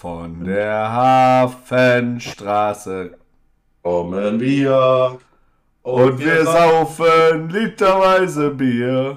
[0.00, 3.18] Von der Hafenstraße
[3.82, 5.18] kommen wir
[5.82, 9.16] und, wir saufen literweise Bier.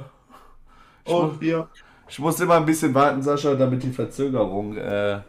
[1.05, 1.69] Ich, und wir.
[2.09, 5.19] ich muss immer ein bisschen warten, Sascha, damit die Verzögerung äh,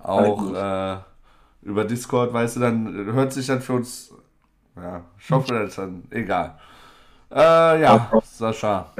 [0.00, 0.96] auch äh,
[1.62, 4.12] über Discord, weißt du, dann hört sich dann für uns.
[4.74, 6.58] Ja, ich hoffe, das dann egal.
[7.30, 8.90] Äh, ja, Sascha.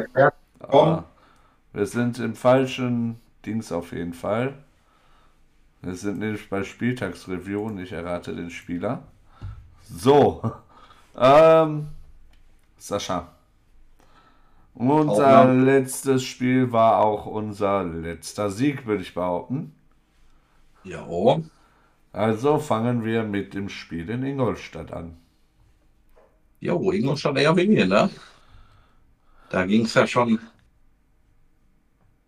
[0.70, 1.02] Komm.
[1.72, 4.54] Wir sind im falschen Dings auf jeden Fall.
[5.82, 9.02] Wir sind nämlich bei Spieltagsreview und ich errate den Spieler.
[9.82, 10.43] So.
[11.16, 11.88] Ähm,
[12.79, 13.32] Sascha.
[14.74, 15.64] Unser Aufnahme.
[15.64, 19.74] letztes Spiel war auch unser letzter Sieg, würde ich behaupten.
[20.85, 21.04] Ja.
[22.12, 25.16] Also fangen wir mit dem Spiel in Ingolstadt an.
[26.60, 28.10] Jo, Ingolstadt eher weniger, ne?
[29.50, 30.38] Da ging es ja schon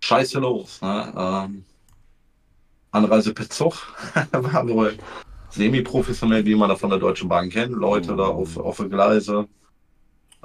[0.00, 1.12] scheiße los, ne?
[1.16, 1.64] Ähm,
[2.92, 3.74] Anreise per Zug
[4.32, 4.96] war wohl
[5.50, 7.72] semi-professionell, wie man das von der Deutschen Bahn kennt.
[7.72, 9.48] Leute da auf, auf der Gleise.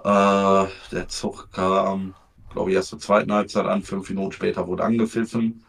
[0.04, 2.14] Äh, der Zug kam,
[2.52, 3.84] glaube ich, erst zur zweiten Halbzeit an.
[3.84, 5.64] Fünf Minuten später wurde angepfiffen.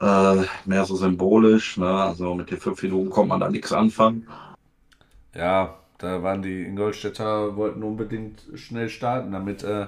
[0.00, 1.88] Äh, mehr so symbolisch, ne?
[1.88, 4.26] Also mit den fünf Minuten kommt man da nichts anfangen.
[5.34, 9.86] Ja, da waren die Ingolstädter, wollten unbedingt schnell starten, damit äh,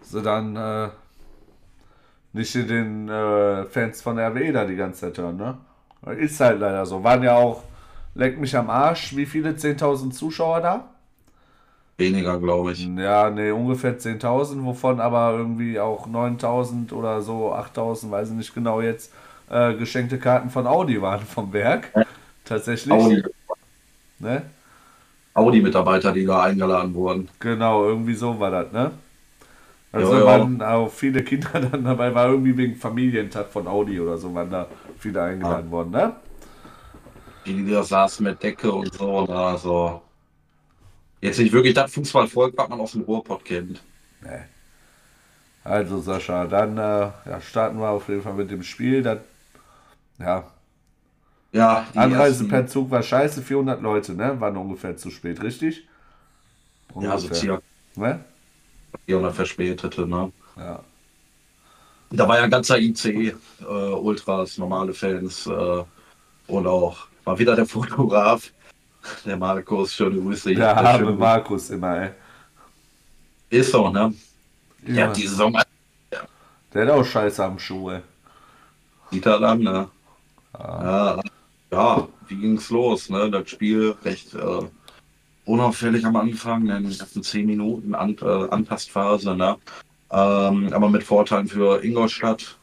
[0.00, 0.88] sie dann äh,
[2.36, 5.58] nicht in den äh, Fans von RWE da die ganze Zeit hören, ne?
[6.16, 7.02] Ist halt leider so.
[7.02, 7.64] Waren ja auch,
[8.14, 9.56] leck mich am Arsch, wie viele?
[9.56, 10.84] 10.000 Zuschauer da?
[11.98, 12.86] Weniger, glaube ich.
[12.96, 18.54] Ja, ne, ungefähr 10.000, wovon aber irgendwie auch 9.000 oder so, 8.000, weiß ich nicht
[18.54, 19.12] genau jetzt,
[19.50, 21.92] äh, geschenkte Karten von Audi waren vom Werk.
[22.44, 22.92] Tatsächlich.
[22.92, 23.22] Audi,
[24.18, 24.42] Ne?
[25.34, 27.28] Audi-Mitarbeiter, die da eingeladen wurden.
[27.40, 28.92] Genau, irgendwie so war das, ne?
[29.96, 30.26] Also Ja, ja.
[30.26, 34.50] waren auch viele Kinder dann dabei, war irgendwie wegen Familientag von Audi oder so, waren
[34.50, 34.66] da
[34.98, 36.16] viele eingeladen worden, ne?
[37.46, 39.22] Die, die da saßen mit Decke und so.
[39.26, 39.34] Ne?
[39.34, 40.02] Also
[41.20, 43.82] jetzt nicht wirklich das Fußballvolk, was man aus dem Ruhrpott kennt.
[45.64, 46.80] Also Sascha, dann äh,
[47.28, 49.02] ja, starten wir auf jeden Fall mit dem Spiel.
[49.02, 49.18] Das,
[50.18, 50.44] ja,
[51.52, 54.40] Ja, die Anreise ersten- per Zug war scheiße, 400 Leute, ne?
[54.40, 55.88] Waren ungefähr zu spät, richtig?
[57.00, 57.62] Ja, so circa
[57.96, 58.24] Ne?
[59.06, 60.06] 400 Verspätete.
[60.06, 60.32] Ne?
[60.56, 60.80] Ja.
[62.10, 65.84] Da war ja ein ganzer ICE, äh, Ultras, normale Fans äh,
[66.46, 68.52] und auch mal wieder der Fotograf,
[69.24, 70.50] der Markus, schöne Grüße.
[70.54, 72.10] Der Ja, arme schön- Markus immer, ey.
[73.50, 74.12] Ist so, ne?
[74.86, 74.94] Ja.
[74.94, 75.56] Ja, die Saison
[76.72, 78.00] Der hat auch Scheiße am Schuh, ey.
[79.10, 79.88] sieht er dann, ne?
[80.58, 81.20] Ja,
[81.70, 83.30] ja, wie ging's los, ne?
[83.30, 84.60] Das Spiel recht äh,
[85.46, 89.56] unauffällig am Anfang, in den ersten 10 Minuten An äh, Anpassphase, ne?
[90.10, 92.58] Ähm, aber mit Vorteilen für Ingolstadt,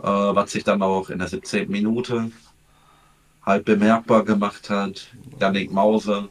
[0.00, 1.70] äh, was sich dann auch in der 17.
[1.70, 2.30] Minute
[3.44, 5.08] halt bemerkbar gemacht hat.
[5.40, 6.28] Yannick Mause,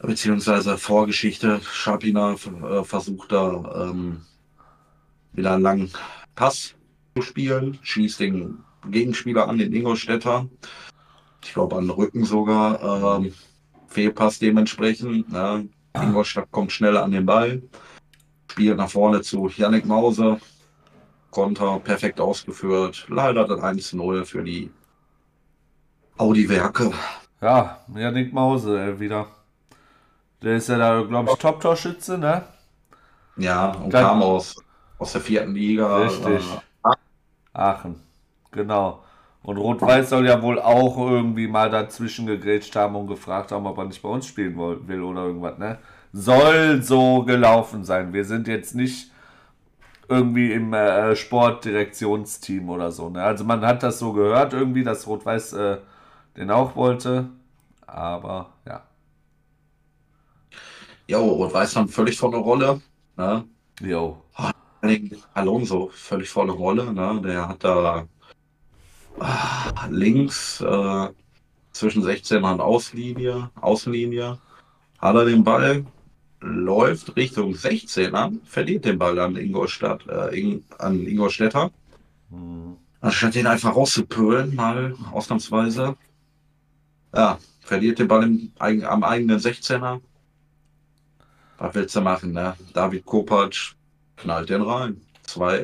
[0.00, 4.22] beziehungsweise Vorgeschichte, Schapina äh, versucht da ähm,
[5.32, 5.90] wieder einen langen
[6.34, 6.74] Pass
[7.16, 8.58] zu spielen, schießt den
[8.88, 10.48] Gegenspieler an, den Ingolstädter.
[11.42, 13.18] Ich glaube an den Rücken sogar.
[13.18, 13.34] Ähm,
[13.94, 15.30] Fehlpass dementsprechend.
[15.30, 15.68] Ne?
[15.96, 17.62] Ingolstadt kommt schneller an den Ball.
[18.50, 20.38] Spielt nach vorne zu Yannick Mause.
[21.30, 23.06] Konter perfekt ausgeführt.
[23.08, 24.70] Leider das 1-0 für die
[26.18, 26.92] Audi-Werke.
[27.40, 29.26] Ja, Janik Mause, ey, wieder.
[30.42, 32.44] Der ist ja da, glaube ich, Top-Torschütze, ne?
[33.36, 34.56] Ja, und Dann- kam aus,
[34.98, 35.96] aus der vierten Liga.
[35.98, 36.44] Richtig.
[36.84, 36.90] Äh,
[37.52, 38.00] Aachen.
[38.52, 39.03] Genau.
[39.44, 43.76] Und Rot-Weiß soll ja wohl auch irgendwie mal dazwischen gegrätscht haben und gefragt haben, ob
[43.76, 44.56] er nicht bei uns spielen
[44.88, 45.78] will oder irgendwas, ne?
[46.14, 48.14] Soll so gelaufen sein.
[48.14, 49.10] Wir sind jetzt nicht
[50.08, 53.22] irgendwie im äh, Sportdirektionsteam oder so, ne?
[53.22, 55.78] Also man hat das so gehört irgendwie, dass Rot-Weiß äh,
[56.38, 57.28] den auch wollte.
[57.86, 58.82] Aber ja.
[61.06, 62.80] ja, Rot-Weiß dann völlig volle Rolle.
[63.18, 63.44] Ne?
[63.82, 64.22] Jo.
[65.34, 66.92] Alonso, völlig volle Rolle.
[66.92, 67.20] Ne?
[67.22, 68.04] Der hat da ah,
[69.90, 71.08] links äh,
[71.72, 74.38] zwischen 16 und Auslinie, Außenlinie,
[74.98, 75.84] hat er den Ball,
[76.40, 81.70] läuft Richtung 16er, verliert den Ball an Ingolstadt, äh, Ing, an Ingolstädter.
[82.30, 82.76] Hm.
[83.00, 85.96] Anstatt den einfach rauszupölen, mal ausnahmsweise.
[87.14, 90.00] Ja, verliert den Ball im, am eigenen 16er.
[91.58, 92.56] Was willst du machen, ne?
[92.72, 93.74] David Kopacz
[94.16, 95.00] knallt den rein.
[95.22, 95.62] Zwei, äh,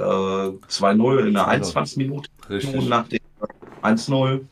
[0.68, 2.88] 2-0 in der 21 Minute Richtig.
[2.88, 3.19] nach dem
[3.82, 4.44] 1-0.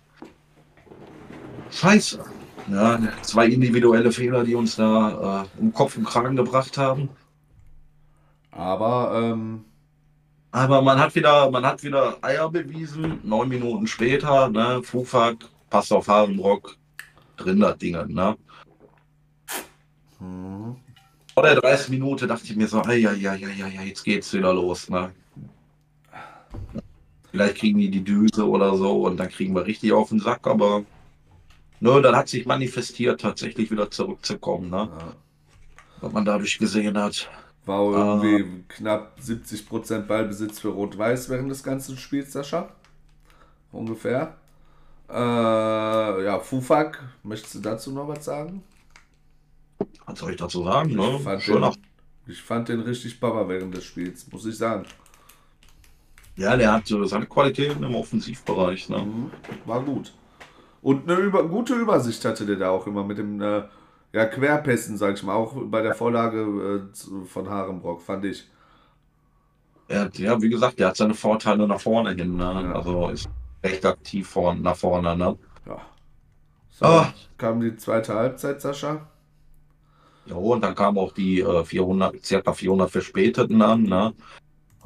[1.70, 2.25] Scheiße.
[2.70, 7.08] Ja, zwei individuelle Fehler, die uns da äh, um Kopf und Kragen gebracht haben.
[8.50, 9.64] Aber ähm,
[10.50, 13.20] Aber man hat wieder, man hat wieder Eier bewiesen.
[13.22, 15.36] Neun Minuten später, ne, Fufak,
[15.70, 16.76] passt auf Harenbrock,
[17.36, 18.36] drin das Ding, ne?
[20.20, 20.76] Mhm.
[21.34, 24.32] Vor der 30 Minute dachte ich mir so, ja, ja, ja, ja, ja, jetzt geht's
[24.32, 25.12] wieder los, ne?
[27.30, 30.46] Vielleicht kriegen die die Düse oder so und dann kriegen wir richtig auf den Sack,
[30.46, 30.84] aber
[31.80, 34.88] ne, dann hat sich manifestiert, tatsächlich wieder zurückzukommen, ne?
[34.90, 35.14] Ja.
[36.00, 37.28] Was man dadurch gesehen hat.
[37.66, 42.70] War irgendwie knapp 70% Ballbesitz für Rot-Weiß während des ganzen Spiels, Sascha.
[43.72, 44.36] Ungefähr.
[45.10, 48.62] Äh, ja, Fufak, möchtest du dazu noch was sagen?
[50.06, 50.94] Was soll ich dazu sagen?
[50.94, 51.16] Ne?
[51.16, 51.70] Ich fand, Schöner.
[51.70, 51.82] den,
[52.26, 54.86] ich fand den richtig Baba während des Spiels, muss ich sagen.
[56.38, 58.88] Ja, der hat seine Qualitäten im Offensivbereich.
[58.88, 58.99] Ne?
[58.99, 59.31] Mhm.
[59.67, 60.12] War gut.
[60.82, 63.62] Und eine über, gute Übersicht hatte der da auch immer mit dem äh,
[64.12, 68.49] ja, Querpässen, sag ich mal, auch bei der Vorlage äh, von Harenbrock, fand ich.
[69.88, 72.37] Er hat, ja, wie gesagt, der hat seine Vorteile nach vorne hin.
[72.37, 72.44] Ne?
[72.44, 72.73] Ja.
[72.73, 73.29] Also ist
[73.64, 75.17] recht aktiv vorn, nach vorne.
[75.17, 75.37] Ne?
[75.67, 75.81] Ja.
[76.70, 77.12] So, Ah.
[77.37, 79.08] kam die zweite Halbzeit, Sascha.
[80.26, 83.82] Ja, und dann kamen auch die äh, 400, circa 400 Verspäteten an.
[83.82, 84.14] Ne?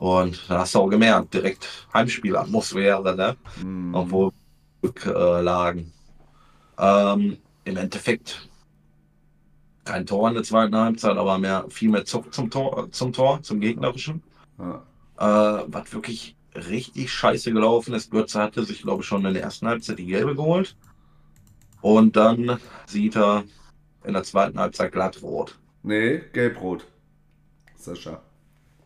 [0.02, 3.36] Und da hast du auch gemerkt, direkt Heimspielatmosphäre, ne?
[3.62, 3.94] Mhm.
[3.94, 4.32] obwohl
[4.80, 5.92] wir lagen.
[6.76, 8.48] Ähm, Im Endeffekt
[9.84, 13.42] kein Tor in der zweiten Halbzeit, aber mehr, viel mehr Zuck zum Tor, zum Tor,
[13.42, 14.24] zum gegnerischen.
[14.58, 14.82] Ja.
[15.60, 18.10] Äh, was wirklich richtig scheiße gelaufen ist.
[18.10, 20.74] Götze hatte sich, glaube ich, schon in der ersten Halbzeit die gelbe geholt.
[21.80, 23.44] Und dann sieht er
[24.02, 25.60] in der zweiten Halbzeit glatt rot.
[25.84, 26.84] Nee, gelb-rot.
[27.76, 28.20] Sascha.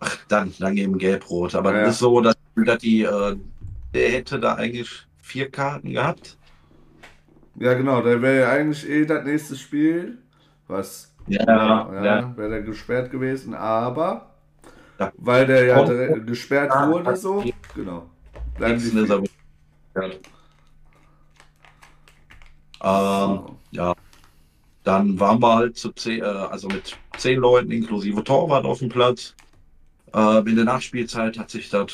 [0.00, 1.54] Ach, dann, dann eben gelb-rot.
[1.54, 1.84] Aber Ja, ja.
[1.86, 3.36] das ist so, dass, dass die, äh,
[3.94, 6.36] der hätte da eigentlich vier Karten gehabt.
[7.58, 10.18] Ja, genau, da wäre ja eigentlich eh das nächste Spiel.
[10.68, 11.14] Was?
[11.26, 11.42] Ja,
[12.04, 14.34] ja, wäre der gesperrt gewesen, aber
[14.98, 15.12] Ja.
[15.16, 17.42] weil der ja direkt gesperrt Ja, wurde, so,
[17.74, 18.10] genau.
[18.56, 20.10] Bleiben die ist er wieder.
[22.82, 23.40] Ähm,
[23.70, 23.94] ja.
[24.84, 28.88] Dann waren wir halt zu zehn, äh, also mit zehn Leuten inklusive Torwart auf dem
[28.88, 29.34] Platz.
[30.16, 31.92] Äh, in der Nachspielzeit hat sich das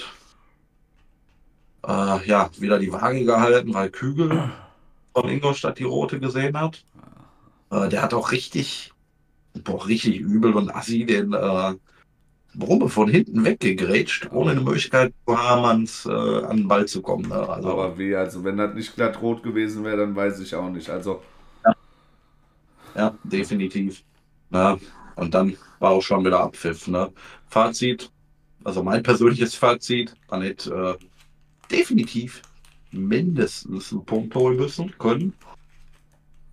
[1.85, 4.51] äh, ja wieder die Waage gehalten, weil Kügel
[5.13, 6.85] von Ingolstadt die rote gesehen hat.
[7.71, 8.93] Äh, der hat auch richtig,
[9.65, 11.75] boah, richtig übel und assi den äh,
[12.55, 17.03] Brumme von hinten weggegrätscht, ohne eine Möglichkeit zu haben, ans, äh, an den Ball zu
[17.03, 17.29] kommen.
[17.29, 17.49] Ne?
[17.49, 20.71] Also, Aber wie, also wenn das nicht glatt rot gewesen wäre, dann weiß ich auch
[20.71, 20.89] nicht.
[20.89, 21.23] Also,
[22.95, 24.05] Ja, definitiv.
[24.51, 24.79] Ja,
[25.17, 26.87] und dann war auch schon wieder Abpfiff.
[26.87, 27.12] Ne?
[27.49, 28.11] Fazit,
[28.64, 31.05] also mein persönliches Fazit, man hätte äh,
[31.70, 32.40] definitiv
[32.93, 35.34] mindestens einen Punkt holen müssen können.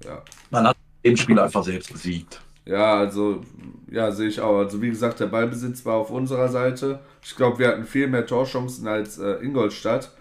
[0.04, 0.24] ja.
[0.50, 2.42] Man hat den Spiel einfach selbst besiegt.
[2.66, 3.42] Ja, also,
[3.90, 4.60] ja, sehe ich auch.
[4.60, 7.00] Also, wie gesagt, der Ballbesitz war auf unserer Seite.
[7.24, 10.12] Ich glaube, wir hatten viel mehr Torchancen als äh, Ingolstadt.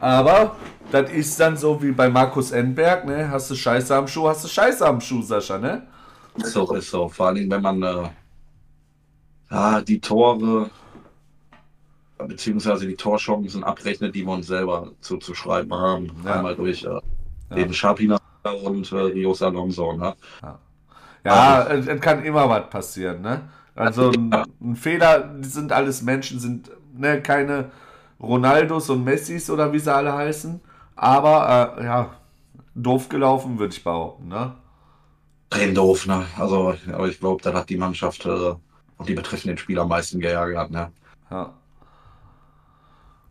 [0.00, 0.56] Aber
[0.90, 3.30] das ist dann so wie bei Markus Enberg, ne?
[3.30, 5.86] Hast du Scheiße am Schuh, hast du Scheiße am Schuh, Sascha, ne?
[6.36, 7.08] Ist so, ist so.
[7.08, 8.08] Vor allem, wenn man äh,
[9.50, 10.70] ja, die Tore
[12.26, 16.10] beziehungsweise die Torchancen abrechnet, die wir uns selber zuzuschreiben haben.
[16.24, 16.36] Ja.
[16.36, 18.18] Einmal durch äh, den Schapina
[18.64, 19.92] und äh, Rios Alonso.
[19.96, 20.14] Ne?
[21.24, 23.48] Ja, es, es kann immer was passieren, ne?
[23.74, 27.70] Also ein, ein Fehler, die sind alles Menschen, sind ne, keine
[28.20, 30.60] Ronaldos und Messis oder wie sie alle heißen.
[30.96, 32.10] Aber äh, ja,
[32.74, 34.54] doof gelaufen, würde ich behaupten, ne?
[35.52, 36.26] Rein doof, ne?
[36.38, 38.54] Also, aber ich glaube, da hat die Mannschaft äh,
[38.96, 40.92] und die betreffenden Spieler am meisten geärgert, ne?
[41.30, 41.54] Ja.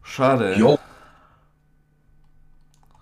[0.04, 0.56] Schade.
[0.58, 0.78] Jo.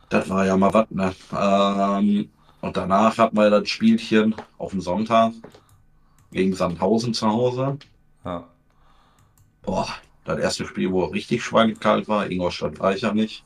[0.09, 1.15] Das war ja mal was, ne?
[1.31, 2.29] Ähm,
[2.62, 5.33] und danach hatten wir das Spielchen auf dem Sonntag
[6.31, 7.77] gegen Sandhausen zu Hause.
[8.24, 8.47] Ja.
[9.63, 9.88] Boah,
[10.25, 12.29] das erste Spiel, wo richtig schweinekalt war.
[12.29, 13.43] Ingolstadt war ich ja nicht.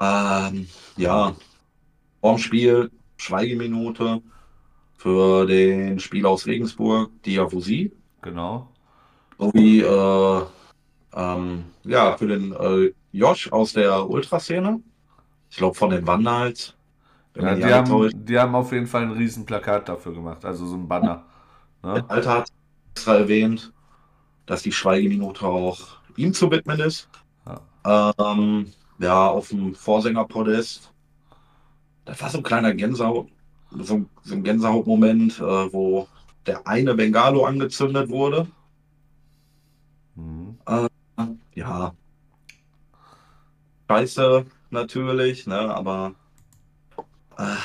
[0.00, 1.34] Ähm, ja,
[2.20, 4.22] vorm Spiel Schweigeminute
[5.02, 7.90] für den Spieler aus Regensburg, Diafusi.
[8.22, 8.68] Genau.
[9.36, 10.42] sowie äh,
[11.14, 14.80] ähm, ja, für den äh, Josh aus der Ultraszene.
[15.50, 16.76] Ich glaube von den Vandals.
[17.34, 20.66] Wenn Ja, die, haben, die haben auf jeden Fall ein riesen Plakat dafür gemacht, also
[20.66, 21.24] so ein Banner.
[21.82, 22.04] Ne?
[22.08, 22.48] Alter hat
[22.92, 23.72] extra erwähnt,
[24.46, 25.80] dass die Schweigeminute auch
[26.16, 27.08] ihm zu widmen ist.
[27.84, 30.92] Ähm, ja, auf dem Vorsängerpodest.
[32.04, 33.28] Das war so ein kleiner Gänsehaut,
[33.80, 36.08] so, ein- so ein Gänsehautmoment, äh, wo
[36.46, 38.46] der eine Bengalo angezündet wurde.
[40.14, 40.58] Mhm.
[41.54, 41.94] Ja.
[43.90, 46.14] Scheiße, natürlich, ne, aber
[47.38, 47.56] äh,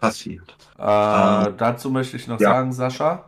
[0.00, 0.56] passiert.
[0.76, 2.50] Äh, dazu möchte ich noch ja.
[2.50, 3.24] sagen, Sascha,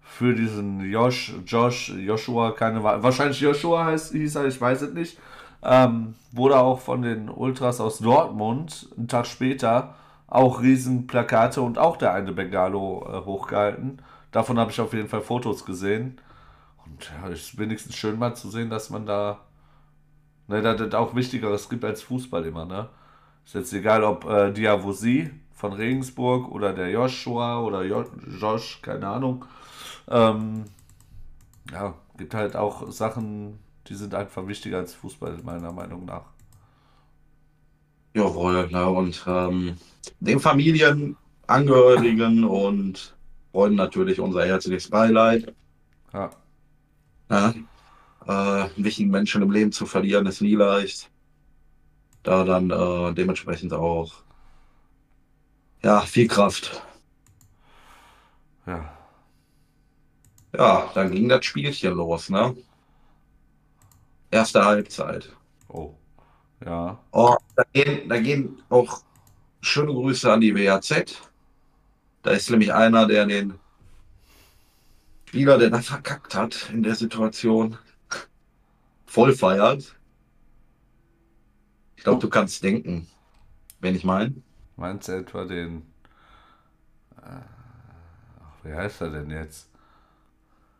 [0.00, 3.02] für diesen Josh, Josh, Joshua, keine Wahl.
[3.02, 5.18] Wahrscheinlich Joshua heißt, hieß er, ich weiß es nicht.
[5.62, 9.94] Ähm, wurde auch von den Ultras aus Dortmund einen Tag später
[10.28, 14.02] auch Riesenplakate und auch der eine Bengalo äh, hochgehalten.
[14.30, 16.20] Davon habe ich auf jeden Fall Fotos gesehen.
[16.84, 19.40] Und ja, ist wenigstens schön mal zu sehen, dass man da,
[20.46, 22.88] ne, dass es auch Wichtigeres gibt als Fußball immer, ne?
[23.44, 28.04] Ist jetzt egal, ob äh, Diavosi von Regensburg oder der Joshua oder jo
[28.38, 29.46] Josh, keine Ahnung.
[30.08, 30.64] Ähm,
[31.72, 36.24] ja, gibt halt auch Sachen, die sind einfach wichtiger als Fußball, meiner Meinung nach.
[38.14, 38.88] Jawohl, ne?
[38.88, 39.76] und ähm,
[40.20, 43.16] den Familienangehörigen und
[43.52, 45.54] Freunden natürlich unser herzliches Beileid.
[46.12, 46.30] Ja.
[47.30, 47.54] Ja,
[48.26, 51.10] äh, wichtigen Menschen im Leben zu verlieren, ist nie leicht.
[52.22, 54.12] Da dann äh, dementsprechend auch
[55.82, 56.82] ja, viel Kraft.
[58.66, 58.94] Ja.
[60.56, 62.56] Ja, dann ging das Spielchen los, ne?
[64.30, 65.30] Erste Halbzeit.
[65.68, 65.97] Oh.
[66.64, 66.98] Ja.
[67.12, 69.02] Oh, da gehen, da gehen auch
[69.60, 71.20] schöne Grüße an die WAZ.
[72.22, 73.54] Da ist nämlich einer, der den
[75.26, 77.76] Spieler, der da verkackt hat in der Situation,
[79.06, 79.94] voll feiert.
[81.96, 83.06] Ich glaube, du kannst denken,
[83.80, 84.34] wenn ich meine.
[84.76, 85.82] Meinst du etwa den.
[87.16, 87.40] Äh,
[88.40, 89.68] ach, wie heißt er denn jetzt?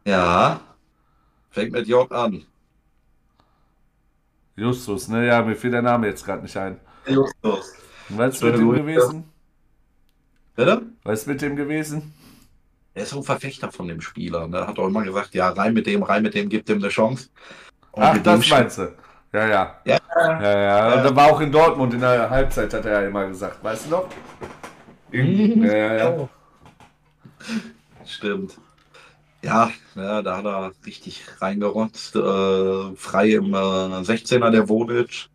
[0.07, 0.61] Ja,
[1.51, 2.47] fängt mit J an.
[4.59, 5.27] Justus, ne?
[5.27, 6.81] Ja, mir fiel der Name jetzt gerade nicht ein.
[7.07, 7.75] Justus.
[8.09, 9.25] Was ist mit dem gewesen?
[10.57, 10.83] Bitte?
[11.05, 12.13] Was ist mit dem gewesen?
[12.95, 14.49] Er ist so ein Verfechter von dem Spieler.
[14.49, 14.67] Ne?
[14.67, 17.29] Hat auch immer gesagt, ja, rein mit dem, rein mit dem, gibt dem eine Chance.
[17.93, 18.95] Und Ach, das meinst du?
[19.33, 19.81] Ja, ja.
[19.85, 20.95] Ja, Ja, ja.
[20.95, 23.63] Und da war auch in Dortmund in der Halbzeit, hat er ja immer gesagt.
[23.63, 24.09] Weißt du noch?
[25.11, 26.29] Ja, ja, ja.
[28.05, 28.59] Stimmt.
[29.43, 32.17] Ja, ja, da hat er richtig reingerotzt.
[32.17, 35.29] Äh, frei im äh, 16er der Wodic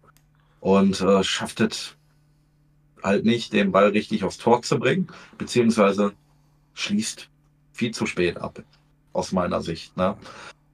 [0.60, 1.96] und äh, schafft es
[3.02, 5.08] halt nicht, den Ball richtig aufs Tor zu bringen,
[5.38, 6.14] beziehungsweise
[6.74, 7.30] schließt
[7.74, 8.64] viel zu spät ab,
[9.14, 9.96] aus meiner Sicht.
[9.98, 10.18] Ne?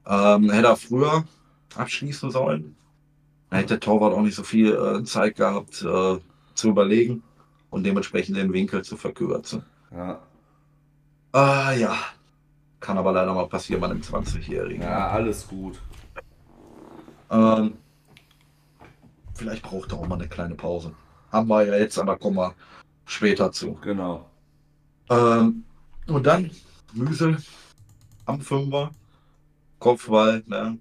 [0.06, 1.26] Ähm, hätte er früher
[1.76, 2.76] abschließen sollen,
[3.50, 6.18] dann hätte der Torwart auch nicht so viel äh, Zeit gehabt äh,
[6.56, 7.24] zu überlegen
[7.70, 9.64] und dementsprechend den Winkel zu verkürzen.
[9.92, 10.20] Ja,
[11.32, 11.96] Ah ja.
[12.80, 14.82] Kann aber leider mal passieren bei einem 20-Jährigen.
[14.82, 15.82] ja alles gut.
[17.30, 17.74] Ähm,
[19.36, 20.94] vielleicht braucht er auch mal eine kleine Pause.
[21.32, 22.56] Haben wir ja jetzt, aber kommen wir
[23.06, 23.74] später zu.
[23.82, 24.26] Genau.
[25.10, 25.64] Ähm,
[26.08, 26.50] und dann
[26.94, 27.38] Müsel
[28.26, 28.92] am Fünfer.
[29.80, 30.78] Kopfball, ne?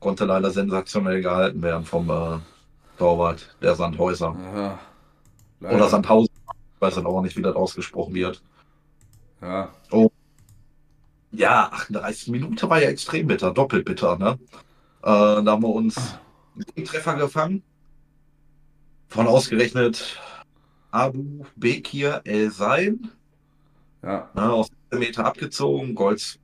[0.00, 2.38] Konnte leider sensationell gehalten werden vom äh,
[2.98, 4.34] Torwart, der Sandhäuser.
[4.54, 4.78] Ja.
[5.60, 5.88] Oder.
[5.88, 6.32] Sandhausen.
[6.74, 8.42] Ich weiß dann auch nicht, wie das ausgesprochen wird.
[9.40, 9.68] Ja.
[11.32, 14.38] Ja, 38 Minuten war ja extrem bitter, doppelt bitter, ne?
[15.02, 15.96] Äh, da haben wir uns
[16.54, 17.62] einen Gegentreffer gefangen.
[19.08, 20.20] Von ausgerechnet
[20.90, 23.10] Abu Bekir El Sein,
[24.02, 24.30] Ja.
[24.34, 25.94] ne, aus 10 Meter abgezogen.
[25.94, 26.38] Golds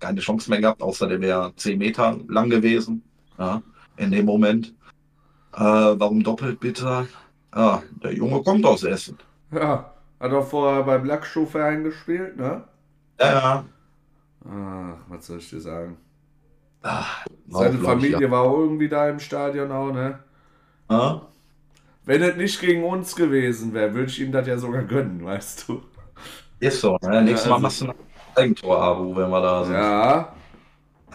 [0.00, 3.02] keine Chance mehr gehabt, außer der wäre 10 Meter lang gewesen.
[3.38, 3.62] Ja,
[3.96, 4.74] in dem Moment.
[5.54, 7.06] Äh, warum doppelt bitter?
[7.50, 9.18] Ah, der Junge kommt aus Essen.
[9.52, 9.92] Ja.
[10.20, 12.64] Hat auch vorher beim Lackschuhverein gespielt, ne?
[13.20, 13.64] Ja, ja.
[14.48, 15.96] Ach, was soll ich dir sagen?
[16.82, 17.04] Ah,
[17.48, 20.18] Seine Familie war auch irgendwie da im Stadion auch, ne?
[20.90, 20.98] Ja.
[20.98, 21.22] Ja?
[22.04, 25.68] Wenn es nicht gegen uns gewesen wäre, würde ich ihm das ja sogar gönnen, weißt
[25.68, 25.82] du?
[26.60, 27.22] Ist so, ne?
[27.22, 27.94] Nächstes Ja, Mal also- machst du ein
[28.36, 29.74] Eigentor, Abu, wenn wir da sind.
[29.74, 30.32] Ja.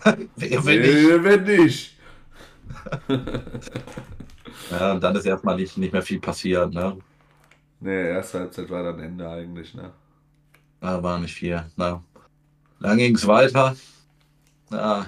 [0.36, 1.10] Wer will nicht?
[1.10, 2.00] Äh, Wenn nicht.
[4.72, 6.98] Ja, und dann ist erstmal nicht, nicht mehr viel passiert, ne?
[7.80, 9.92] Ne, erste Halbzeit war dann Ende eigentlich, ne?
[10.84, 11.64] Da war nicht viel.
[11.78, 12.04] Ne?
[12.82, 13.74] Dann ging es weiter.
[14.70, 15.08] Ja,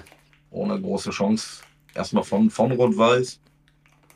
[0.50, 1.62] ohne große Chance.
[1.94, 3.38] Erstmal von, von Rot-Weiß.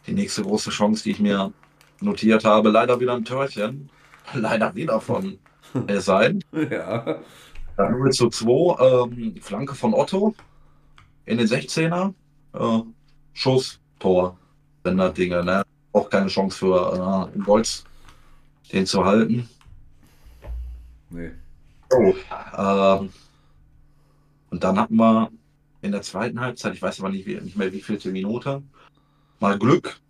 [0.06, 1.52] Die nächste große Chance, die ich mir
[2.00, 3.90] notiert habe, leider wieder ein Törchen.
[4.34, 5.38] Leider wieder von
[5.86, 6.42] El Sein.
[6.52, 7.20] Ja.
[7.76, 9.04] Dann 0 zu 2.
[9.12, 10.34] Ähm, Flanke von Otto
[11.26, 12.14] in den 16er.
[12.54, 12.82] Äh,
[13.34, 14.38] Schuss, Tor.
[14.82, 15.62] Dinge, ne?
[15.92, 17.84] Auch keine Chance für äh, Golds,
[18.72, 19.46] den zu halten.
[21.10, 21.32] Nee.
[21.92, 22.14] Oh.
[22.56, 23.12] Ähm,
[24.50, 25.30] und dann hatten wir
[25.82, 28.62] in der zweiten Halbzeit, ich weiß aber nicht, nicht mehr wie vielte Minute,
[29.40, 30.00] mal Glück,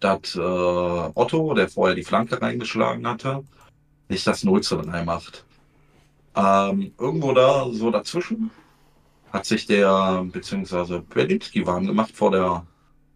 [0.00, 3.44] dass äh, Otto, der vorher die Flanke reingeschlagen hatte,
[4.08, 5.44] nicht das 0 zu 3 macht.
[6.34, 8.50] Ähm, irgendwo da, so dazwischen,
[9.32, 12.66] hat sich der, beziehungsweise Berlinski warm gemacht vor der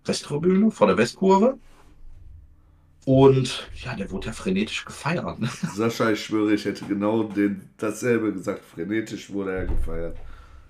[0.04, 1.58] Westtribüne, vor der Westkurve.
[3.06, 5.38] Und ja, der wurde ja frenetisch gefeiert.
[5.38, 5.48] Ne?
[5.74, 8.62] Sascha, ich schwöre, ich hätte genau den, dasselbe gesagt.
[8.64, 10.16] Frenetisch wurde er gefeiert.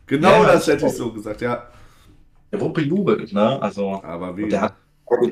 [0.06, 1.66] Genau Ja, das hätte ich so gesagt, ja.
[2.52, 3.60] Der wurde bejubelt, ne?
[3.60, 4.44] Also, Aber wie?
[4.44, 4.74] und der hat,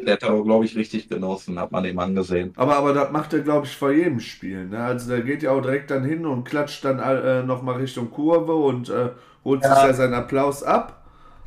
[0.07, 2.53] der hat aber, glaube ich, richtig genossen, hat man ihm angesehen.
[2.57, 4.67] Aber, aber das macht er, glaube ich, vor jedem Spiel.
[4.67, 4.79] Ne?
[4.83, 8.55] Also der geht ja auch direkt dann hin und klatscht dann äh, nochmal Richtung Kurve
[8.55, 9.11] und äh,
[9.45, 9.87] holt sich Ja.
[9.89, 11.05] ja seinen Applaus ab.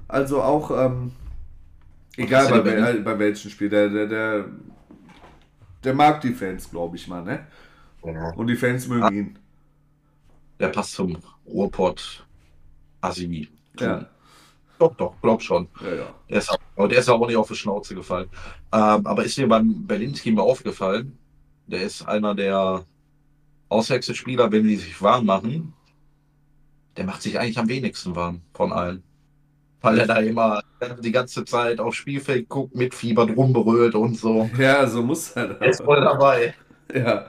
[0.08, 1.12] Also auch, ähm,
[2.18, 4.46] egal bei, dir wel- bei welchem Spiel, der, der, der,
[5.84, 7.24] der mag die Fans, glaube ich mal.
[7.24, 7.48] Ne?
[8.36, 9.40] Und die Fans mögen ihn.
[10.60, 12.26] Der passt zum Ruhrpott
[13.02, 13.48] Asimi.
[13.80, 14.08] Ja,
[14.80, 15.68] Doch, doch, glaub schon.
[15.82, 16.16] ja, ja.
[16.30, 18.30] Der ist, aber der ist auch nicht auf die Schnauze gefallen.
[18.72, 21.18] Ähm, aber ist dir beim Berlinski mal aufgefallen?
[21.68, 22.86] Der ist einer der
[23.70, 25.74] Auswechselspieler, wenn die sich warm machen.
[26.96, 29.04] Der macht sich eigentlich am wenigsten warm von allen.
[29.82, 30.62] Weil er da immer
[31.02, 34.50] die ganze Zeit aufs Spielfeld guckt, mit Fieber drum berührt und so.
[34.58, 36.56] Ja, so muss er Er ist voll dabei.
[36.94, 37.26] Ja.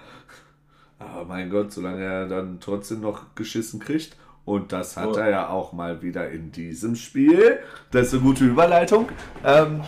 [0.98, 4.16] Aber mein Gott, solange er dann trotzdem noch geschissen kriegt.
[4.44, 5.22] Und das hat Ja.
[5.24, 7.58] er ja auch mal wieder in diesem Spiel.
[7.90, 9.08] Das ist eine gute Überleitung.
[9.44, 9.82] Ähm,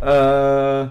[0.00, 0.90] äh, ja,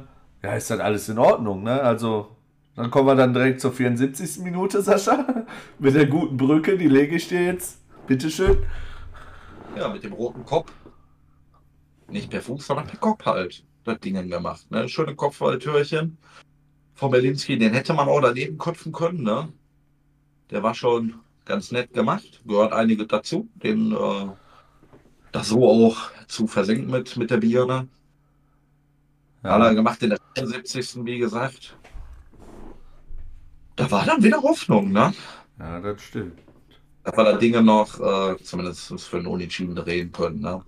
[0.57, 1.81] ist dann alles in Ordnung, ne?
[1.81, 2.27] Also,
[2.75, 4.39] dann kommen wir dann direkt zur 74.
[4.43, 5.45] Minute, Sascha.
[5.79, 7.79] Mit der guten Brücke, die lege ich dir jetzt.
[8.07, 8.57] Bitteschön.
[9.75, 10.71] Ja, mit dem roten Kopf.
[12.09, 13.65] Nicht per Fuß, sondern per Kopf halt.
[13.83, 14.69] Das Ding gemacht.
[14.71, 14.87] Ne?
[14.87, 16.17] Schöne Kopfballtürchen
[16.93, 17.57] von Berlinski.
[17.57, 19.23] Den hätte man auch daneben köpfen können.
[19.23, 19.51] Ne?
[20.51, 22.41] Der war schon ganz nett gemacht.
[22.45, 23.49] Gehört einige dazu.
[23.55, 24.27] Den äh,
[25.33, 27.89] das so auch zu versenken mit, mit der Birne.
[29.43, 31.03] Hat er Ja, gemacht in der 74.
[31.03, 31.75] wie gesagt.
[33.75, 35.13] Da war dann wieder Hoffnung, ne?
[35.59, 36.39] ja das stimmt.
[37.05, 40.41] Wir da Dinge noch äh, zumindest für einen Unentschieden drehen können.
[40.41, 40.63] Ne?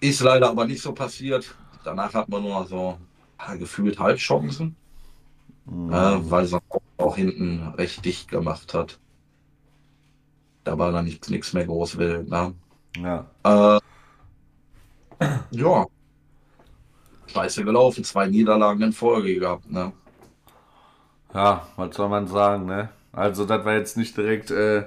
[0.00, 1.54] Ist leider aber nicht so passiert.
[1.84, 2.98] Danach hat man nur so
[3.40, 4.76] ja, gefühlt Halbchancen,
[5.64, 5.92] Mhm.
[5.92, 6.62] äh, weil es auch,
[6.98, 8.98] auch hinten recht dicht gemacht hat.
[10.64, 12.28] Da war dann nichts mehr groß wild.
[12.28, 12.54] Ne?
[12.96, 13.26] Ja.
[13.44, 13.80] Äh,
[15.50, 15.86] ja.
[17.26, 19.68] Scheiße gelaufen, zwei Niederlagen in Folge gehabt.
[19.70, 19.92] Ne?
[21.34, 22.90] Ja, was soll man sagen, ne?
[23.12, 24.84] Also, das war jetzt nicht direkt äh,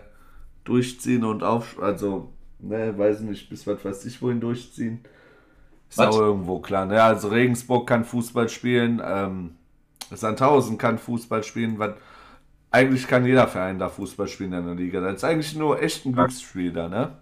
[0.65, 5.05] durchziehen und auf, also, ne, weiß nicht, bis was weiß ich wohin durchziehen.
[5.89, 6.07] Ist Was?
[6.07, 7.01] auch irgendwo klar, ne?
[7.03, 9.55] Also, Regensburg kann Fußball spielen, ähm,
[10.11, 11.95] Sandhausen kann Fußball spielen, was,
[12.71, 15.01] eigentlich kann jeder Verein da Fußball spielen in der Liga.
[15.01, 17.17] Das ist eigentlich nur echt ein Glücksspiel da, ne?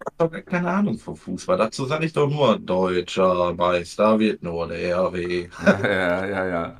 [0.00, 1.56] Ich habe doch gar keine Ahnung vom Fußball.
[1.58, 5.48] Dazu sage ich doch nur, deutscher Meister wird nur der RW.
[5.82, 6.76] ja, ja, ja.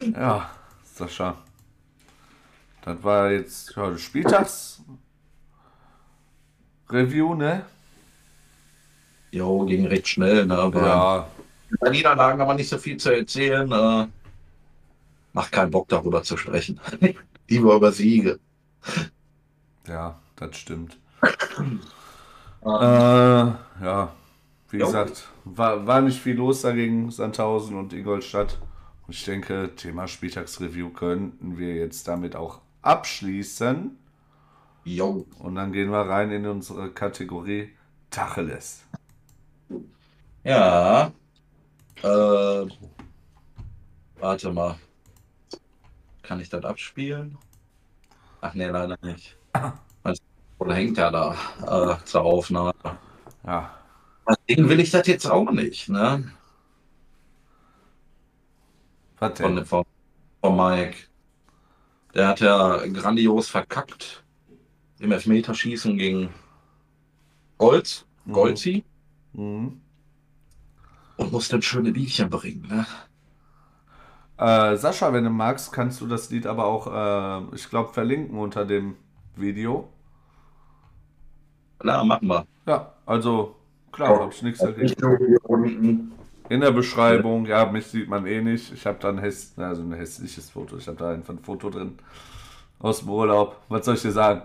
[0.00, 0.50] Ja,
[0.84, 1.36] Sascha.
[2.82, 3.90] Das war jetzt ja,
[4.22, 4.82] das
[6.88, 7.64] Spieltags-Review, ne?
[9.32, 10.56] Jo, ging recht schnell, ne?
[10.58, 11.28] Aber Ja,
[11.80, 13.70] Bei Niederlagen aber nicht so viel zu erzählen.
[13.72, 14.08] Äh,
[15.32, 16.80] macht keinen Bock darüber zu sprechen.
[17.48, 18.40] Lieber über Siege.
[19.86, 20.98] ja, das stimmt.
[22.64, 23.02] Ähm,
[23.80, 24.12] Äh, ja,
[24.70, 24.86] wie Jo.
[24.86, 28.58] gesagt, war, war nicht viel los dagegen Sandhausen und Ingolstadt.
[29.06, 33.98] Und ich denke, Thema Spieltagsreview könnten wir jetzt damit auch abschließen.
[34.84, 35.26] Jo.
[35.38, 37.70] Und dann gehen wir rein in unsere Kategorie
[38.10, 38.84] Tacheles.
[40.44, 41.12] Ja.
[42.02, 42.66] Äh,
[44.18, 44.76] warte mal.
[46.22, 47.36] Kann ich das abspielen?
[48.40, 49.36] Ach nee, leider nicht.
[50.58, 52.72] Oder hängt ja da äh, zur Aufnahme?
[53.46, 53.74] Ja,
[54.28, 56.32] Deswegen will ich das jetzt auch nicht, ne?
[59.18, 59.84] was Von, von,
[60.40, 60.96] von Mike.
[62.14, 64.23] Der hat ja grandios verkackt
[65.00, 66.30] im Elfmeterschießen gegen
[67.58, 68.32] Golz, Mhm.
[68.32, 68.84] Golzi
[69.32, 69.80] Mhm.
[71.16, 72.66] und musste ein schönes Liedchen bringen.
[72.68, 72.86] Ne?
[74.36, 76.86] Äh, Sascha, wenn du magst, kannst du das Lied aber auch,
[77.52, 78.96] äh, ich glaube, verlinken unter dem
[79.36, 79.88] Video.
[81.78, 82.46] Klar, machen wir.
[82.66, 83.56] Ja, also
[83.92, 84.88] klar, habe ich nichts dagegen.
[84.88, 86.12] hier unten.
[86.48, 88.72] In der Beschreibung, ja, mich sieht man eh nicht.
[88.72, 90.76] Ich habe da ein, häss also ein hässliches Foto.
[90.76, 91.98] Ich habe da einfach ein Foto drin
[92.80, 93.56] aus dem Urlaub.
[93.68, 94.42] Was soll ich dir sagen?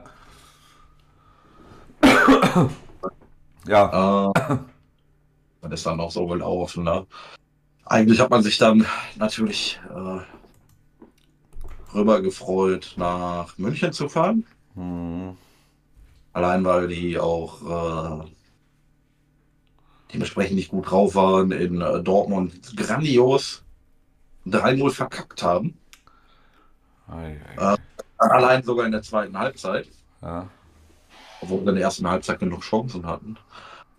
[3.68, 4.58] Ja, Äh,
[5.62, 6.84] das ist dann auch so gelaufen.
[6.84, 7.06] Ne?
[7.86, 8.86] Eigentlich hat man sich dann
[9.18, 10.22] natürlich äh,
[11.96, 14.46] rüber gefreut, nach München zu fahren.
[14.76, 15.38] hm,
[16.34, 18.32] Allein weil die auch äh,
[20.14, 23.64] dementsprechend nicht gut drauf waren, in äh, Dortmund grandios
[24.48, 25.78] 3-0 verkackt haben.
[27.08, 27.76] ei, ei,
[28.18, 29.88] Allein sogar in der zweiten Halbzeit,
[30.22, 30.48] ja,
[31.42, 33.38] obwohl wir in der ersten Halbzeit genug Chancen hatten.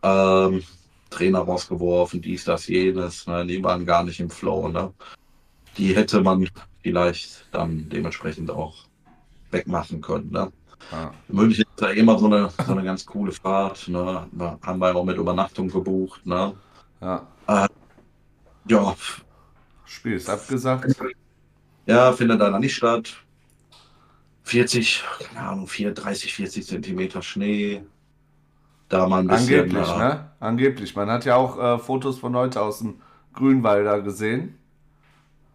[0.03, 0.63] Ähm,
[1.11, 3.27] Trainer rausgeworfen, dies, das, jenes.
[3.27, 3.47] Ne?
[3.47, 4.69] Die waren gar nicht im Flow.
[4.69, 4.93] Ne?
[5.77, 6.49] die hätte man
[6.83, 8.75] vielleicht dann dementsprechend auch
[9.51, 10.31] wegmachen können.
[10.31, 10.53] Ne?
[10.93, 11.13] Ja.
[11.29, 13.89] München ist ja immer so eine, so eine ganz coole Fahrt.
[13.89, 14.27] Ne?
[14.33, 16.25] Da haben wir auch mit Übernachtung gebucht.
[16.27, 16.55] Ne?
[17.01, 17.27] Ja.
[18.69, 18.95] Ja,
[19.85, 20.95] Spiel ist abgesagt.
[21.87, 23.17] ja, findet leider nicht statt.
[24.45, 27.83] 40, keine Ahnung, 4, 30, 40 Zentimeter Schnee.
[28.89, 29.61] Da mal ein bisschen.
[29.61, 30.31] Angeblich, äh, ne?
[30.41, 30.97] Angeblich.
[30.97, 33.01] Man hat ja auch äh, Fotos von heute aus dem
[33.35, 34.57] Grünwalder gesehen,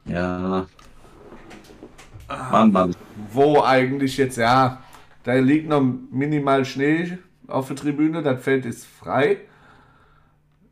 [0.05, 0.65] Ja.
[2.27, 2.95] Mann, Mann.
[3.31, 4.81] wo eigentlich jetzt, ja,
[5.23, 7.17] da liegt noch minimal Schnee
[7.47, 9.37] auf der Tribüne, das Feld ist frei.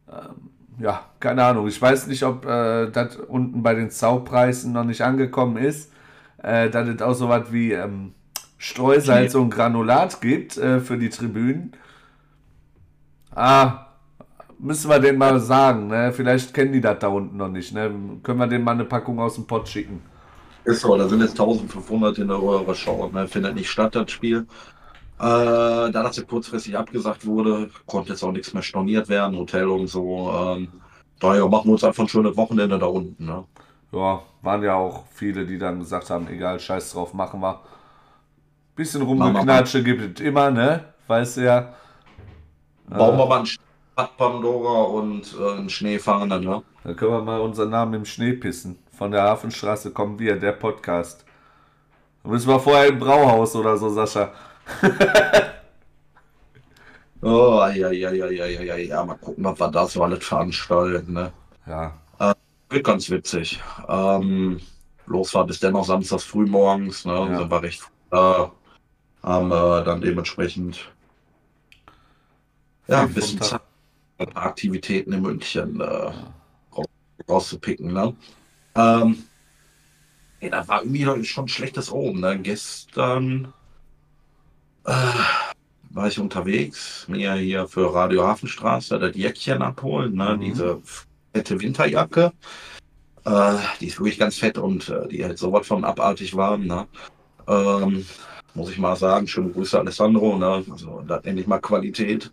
[0.09, 0.49] Ähm,
[0.79, 1.67] ja, keine Ahnung.
[1.67, 5.91] Ich weiß nicht, ob äh, das unten bei den Zaupreisen noch nicht angekommen ist,
[6.43, 8.13] äh, dass es auch so was wie ähm,
[8.57, 11.73] Streusalz und Granulat gibt äh, für die Tribünen.
[13.35, 13.87] Ah,
[14.59, 16.13] müssen wir denen mal sagen, ne?
[16.13, 17.91] Vielleicht kennen die das da unten noch nicht, ne?
[18.21, 20.01] Können wir denen mal eine Packung aus dem Pott schicken.
[20.65, 22.75] Ist so, da sind jetzt 1500 in der Röhre
[23.11, 23.27] ne?
[23.27, 24.47] Findet nicht statt, das Spiel.
[25.19, 29.67] Äh, da das ja kurzfristig abgesagt wurde, konnte jetzt auch nichts mehr storniert werden, Hotel
[29.67, 30.31] und so.
[30.31, 30.69] Ähm,
[31.19, 33.25] daher machen wir uns einfach ein schönes Wochenende da unten.
[33.25, 33.43] Ne?
[33.93, 37.61] Ja, waren ja auch viele, die dann gesagt haben, egal, scheiß drauf, machen wir.
[38.75, 40.83] Bisschen rumgeknatsche gibt es immer, ne?
[41.07, 41.73] Weißt du ja.
[42.89, 43.47] Bauen wir mal ein
[43.95, 46.63] Bad Pandora und äh, einen Schneefahne, ne?
[46.83, 48.79] Da können wir mal unseren Namen im Schnee pissen.
[48.97, 51.23] Von der Hafenstraße kommen wir, der Podcast.
[52.23, 54.31] Da müssen wir vorher im Brauhaus oder so, Sascha.
[57.25, 60.25] Oh, ja, ja, ja, ja, ja, ja, ja, mal gucken, was wir da so alles
[60.25, 61.31] veranstalten, ne?
[61.65, 61.93] Ja,
[62.73, 63.61] Wird ganz witzig.
[63.87, 64.59] Ähm,
[65.05, 67.13] Losfahrt ist dennoch samstags frühmorgens, ne?
[67.13, 67.37] Ja.
[67.37, 68.51] Sind wir recht früh da.
[69.21, 70.91] Haben äh, dann dementsprechend
[72.87, 73.61] ja, ein bisschen Zeit,
[74.33, 76.11] Aktivitäten in München äh,
[76.75, 76.87] raus-
[77.29, 78.15] rauszupicken, ne?
[78.75, 79.23] Ähm,
[80.41, 82.39] ja, da war irgendwie schon schlechtes Oben, ne?
[82.39, 83.53] Gestern
[84.85, 85.13] äh,
[85.91, 90.35] war ich unterwegs, mir hier für Radio Hafenstraße das Jäckchen abholen, ne?
[90.35, 90.41] Mhm.
[90.41, 90.81] Diese
[91.33, 92.31] fette Winterjacke.
[93.25, 96.87] Äh, die ist wirklich ganz fett und äh, die halt sowas von abartig warm, ne?
[97.47, 98.05] Ähm,
[98.53, 100.63] muss ich mal sagen, schöne Grüße Alessandro, ne?
[100.69, 102.31] Also da endlich mal Qualität.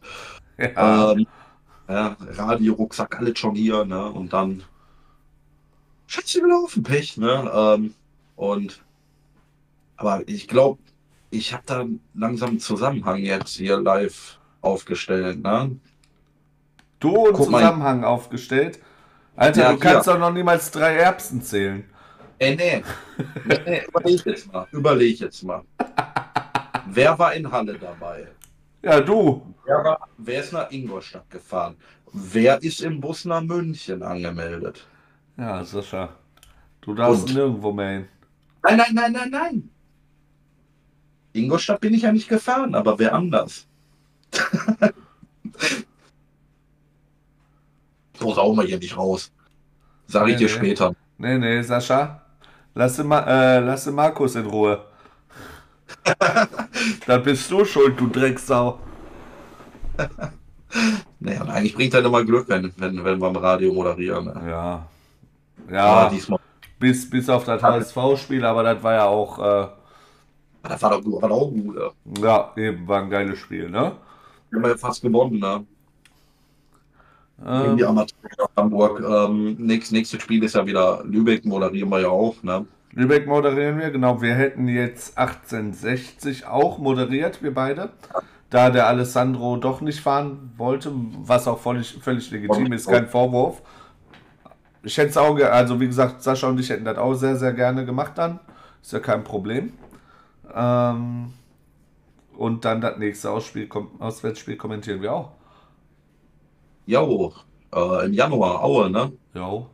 [0.59, 1.27] Ja, Ähm,
[1.89, 4.11] ja, Radio, Rucksack, alles schon hier, ne?
[4.11, 4.63] Und dann
[6.07, 7.51] Schätze gelaufen, Pech, ne?
[7.55, 7.95] Ähm,
[8.37, 8.83] und
[9.97, 10.81] aber ich glaube,
[11.31, 15.79] ich habe da langsam einen Zusammenhang jetzt hier live aufgestellt, ne?
[17.01, 17.61] du einen guck mal.
[17.61, 18.81] Zusammenhang aufgestellt.
[19.41, 21.85] Alter, Ja, du kannst doch noch niemals drei Erbsen zählen.
[22.39, 22.83] Ey, nee.
[23.47, 24.67] nee, nee überleg jetzt mal.
[24.71, 25.63] Überleg jetzt mal.
[26.87, 28.29] Wer war in Halle dabei?
[28.83, 29.55] Ja, du.
[29.65, 31.77] Wer, war, wer ist nach Ingolstadt gefahren?
[32.13, 34.87] Wer ist im Bus nach München angemeldet?
[35.39, 36.11] Ja, Sascha.
[36.83, 37.35] Du darfst Und?
[37.35, 38.09] nirgendwo mehr hin.
[38.63, 39.71] Nein, nein, nein, nein, nein.
[41.33, 43.67] Ingolstadt bin ich ja nicht gefahren, aber wer anders?
[48.23, 49.33] Auch mal hier nicht raus.
[50.07, 50.49] Sag ich Nee, dir nee.
[50.49, 50.95] später.
[51.19, 52.23] Nee, nee, Sascha.
[52.75, 54.85] Lass den, Ma äh, lass den Markus in Ruhe.
[57.07, 58.81] da bist du schuld, du Drecksau.
[61.19, 64.27] Naja, und eigentlich bringt das immer Glück, wenn, wenn, wenn wir im Radio moderieren.
[64.27, 64.43] Ne?
[64.51, 64.89] Ja.
[65.85, 66.41] Aber Ja, diesmal,
[66.79, 69.69] bis, bis auf das HSV-Spiel, aber das war ja auch, äh,
[70.63, 71.77] das war doch gut, war doch auch gut.
[71.79, 71.93] Ja.
[72.05, 73.97] ja, eben, war ein geiles Spiel, ne?
[74.51, 75.67] Wir haben ja fast gewonnen, ne?
[77.43, 79.01] Gegen die Ähm, Amateure Hamburg.
[79.01, 82.67] Ähm, nächst, nächstes Spiel ist ja wieder Lübeck, moderieren wir ja auch, ne?
[82.93, 84.21] Lübeck moderieren wir, genau.
[84.21, 87.91] Wir hätten jetzt 1860 auch moderiert, wir beide.
[88.51, 93.63] Da der Alessandro doch nicht fahren wollte, was auch völlig, völlig legitim ist, kein Vorwurf.
[94.83, 97.53] Ich hätte es auch, also wie gesagt, Sascha und ich hätten das auch sehr, sehr
[97.53, 98.41] gerne gemacht dann.
[98.83, 99.73] Ist ja kein Problem.
[100.53, 101.33] Ähm,
[102.37, 105.33] und dann das nächste Ausspiel, Auswärtsspiel kommentieren wir auch.
[106.91, 107.33] Jo,
[107.73, 109.13] äh, im Januar, Aue, ne?
[109.33, 109.71] Jo.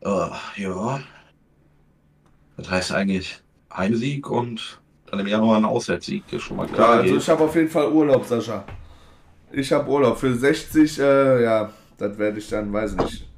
[0.00, 0.30] Äh,
[0.62, 1.00] ja.
[2.56, 3.40] Das heißt eigentlich
[3.72, 6.90] Heimsieg und dann im Januar ein Auswärtssieg, ist schon mal Ja, klar.
[7.00, 8.64] also ich habe auf jeden Fall Urlaub, Sascha.
[9.52, 10.18] Ich habe Urlaub.
[10.18, 13.28] Für 60, äh, ja, das werde ich dann, weiß nicht,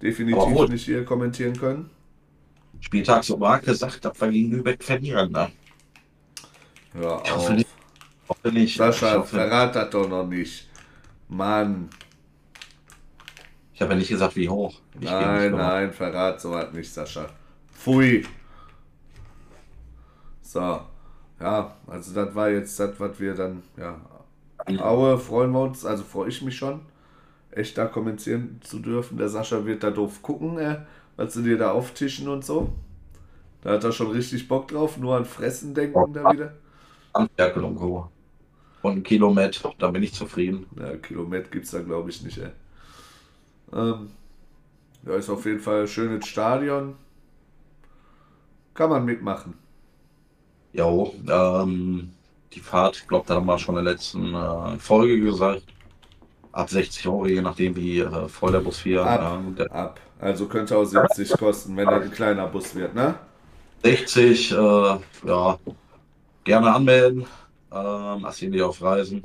[0.00, 1.90] definitiv nicht hier kommentieren können.
[2.80, 5.50] Spieltag so war gesagt, dass wir gegen Lübeck verlieren, ne?
[6.98, 7.56] Ja, Ich hoffe auf.
[7.56, 7.68] nicht.
[8.28, 8.64] Hoffe nicht.
[8.70, 10.67] Ich, Sascha, hoffe, verrat das doch noch nicht.
[11.28, 11.90] Mann,
[13.78, 14.80] ich habe ja nicht gesagt, wie hoch.
[14.98, 17.26] Ich nein, nein, verrat sowas nicht, Sascha.
[17.72, 18.26] Pfui.
[20.42, 20.80] So,
[21.38, 24.00] ja, also das war jetzt das, was wir dann, ja,
[24.80, 26.80] Aue freuen wir uns, also freue ich mich schon,
[27.52, 29.16] echt da kommentieren zu dürfen.
[29.16, 30.80] Der Sascha wird da doof gucken, äh,
[31.16, 32.72] Was sie dir da auftischen und so?
[33.62, 36.54] Da hat er schon richtig Bock drauf, nur an Fressen denken da wieder.
[37.12, 37.30] Und
[37.76, 38.10] Co.
[38.88, 40.66] Und ein Kilometer, da bin ich zufrieden.
[40.78, 42.50] Ja, Kilometer gibt es da glaube ich nicht, ey.
[43.72, 44.10] Ähm,
[45.06, 46.96] ja, ist auf jeden Fall ein schönes Stadion.
[48.74, 49.54] Kann man mitmachen.
[50.72, 52.12] Jo, ähm,
[52.52, 55.64] die Fahrt, ich glaube, da haben wir schon in der letzten äh, Folge gesagt.
[56.52, 59.04] Ab 60 Euro, je nachdem, wie äh, voll der Bus hier.
[59.04, 60.00] Ab, äh, ab.
[60.20, 63.14] Also könnte auch 70 kosten, wenn er ein kleiner Bus wird, ne?
[63.82, 65.58] 60, äh, ja,
[66.44, 67.26] gerne anmelden.
[67.70, 69.22] Ähm, Assini auf Reisen.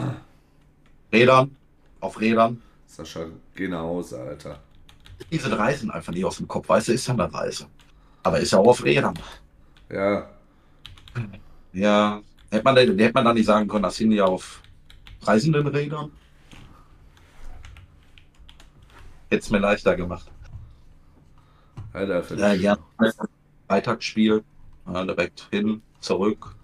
[1.11, 1.55] Rädern,
[1.99, 2.61] auf Rädern.
[2.85, 3.25] Sascha,
[3.55, 4.59] geh nach Hause, Alter.
[5.31, 7.67] Diese Reisen einfach nie aus dem Kopf, weißt du, ist ja eine Reise.
[8.23, 9.13] Aber ist ja auch auf Rädern.
[9.89, 10.29] Ja,
[11.71, 14.61] Ja, hätte man, hätte man dann nicht sagen können, Assini auf
[15.21, 16.11] reisenden Rädern?
[19.29, 20.29] Hätte es mir leichter gemacht.
[21.93, 22.81] Alter, Ja, gerne.
[23.67, 24.43] Freitagsspiel,
[24.87, 26.55] direkt hin, zurück.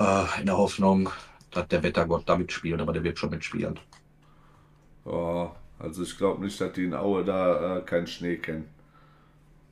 [0.00, 1.10] Äh, in der Hoffnung,
[1.50, 3.78] dass der Wettergott da mitspielt, aber der wird schon mitspielen.
[5.04, 8.66] Oh, also ich glaube nicht, dass die in Aue da äh, keinen Schnee kennen.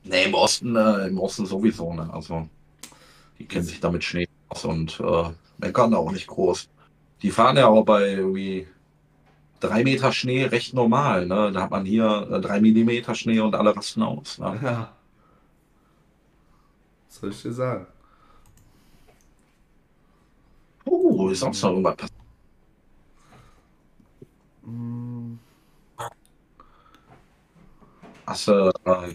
[0.05, 2.11] Nee, im Osten, äh, im Osten sowieso, ne?
[2.13, 2.47] Also,
[3.39, 6.69] die kennen sich damit Schnee aus und äh, meckern auch nicht groß.
[7.23, 8.67] Die fahren ja auch bei irgendwie
[9.61, 11.53] drei Meter Schnee recht normal, ne?
[11.53, 14.39] Da hat man hier äh, drei Millimeter Schnee und alle rasten aus.
[14.39, 14.61] Ne?
[14.63, 14.93] Ja.
[17.09, 17.87] Was soll ich dir sagen?
[20.91, 22.21] Uh, ist sonst noch irgendwas passiert?
[24.65, 25.39] Hm,
[28.27, 29.15] Hast du, äh,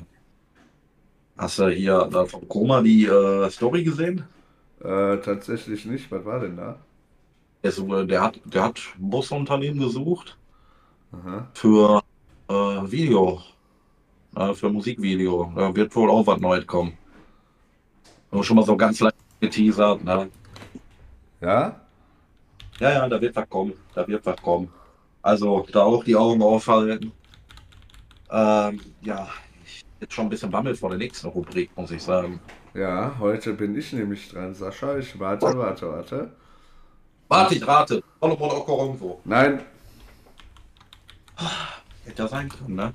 [1.37, 4.25] hast du hier äh, von Koma die äh, Story gesehen?
[4.79, 6.11] Äh, tatsächlich nicht.
[6.11, 6.79] Was war denn da?
[7.63, 10.35] Der, so, der hat, der hat Busunternehmen gesucht
[11.11, 11.47] Aha.
[11.53, 12.01] für
[12.49, 13.41] äh, Video,
[14.35, 15.53] äh, für Musikvideo.
[15.55, 16.97] Da wird wohl auch was Neues kommen.
[18.31, 20.03] Nur schon mal so ganz leicht geteasert.
[20.03, 20.29] Ne?
[21.43, 21.75] Ja?
[22.79, 23.73] Ja, ja, da wird was kommen.
[23.93, 24.69] Da wird was kommen.
[25.21, 27.11] Also da auch die Augen aufhalten.
[28.31, 29.27] Ähm, ja,
[29.65, 32.39] ich jetzt schon ein bisschen Bammel vor der nächsten Rubrik, muss ich sagen.
[32.73, 34.97] Ja, heute bin ich nämlich dran, Sascha.
[34.97, 36.31] Ich warte, warte, warte.
[37.27, 38.03] Warte, ich rate.
[38.21, 39.19] Solomon Okorongo.
[39.25, 39.61] Nein,
[42.05, 42.93] Hätte ja sein können, ne?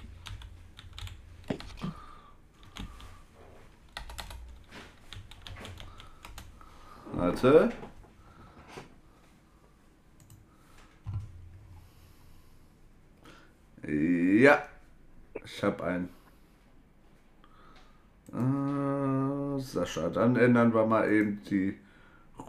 [7.13, 7.73] warte.
[13.89, 14.63] Ja,
[15.45, 16.09] ich habe einen.
[18.33, 21.79] Äh, Sascha, dann ändern wir mal eben die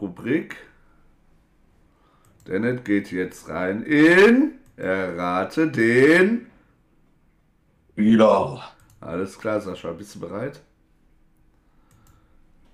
[0.00, 0.56] Rubrik.
[2.46, 6.46] Denn es geht jetzt rein in Errate den.
[7.94, 8.62] Wieder.
[9.00, 10.60] Alles klar, Sascha, bist du bereit?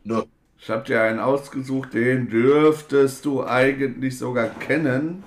[0.03, 0.27] Ne.
[0.59, 5.23] Ich habe dir einen ausgesucht, den dürftest du eigentlich sogar kennen.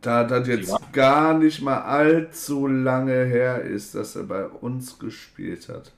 [0.00, 0.78] Da das jetzt Ja.
[0.92, 5.92] gar nicht mal allzu lange her ist, dass er bei uns gespielt hat.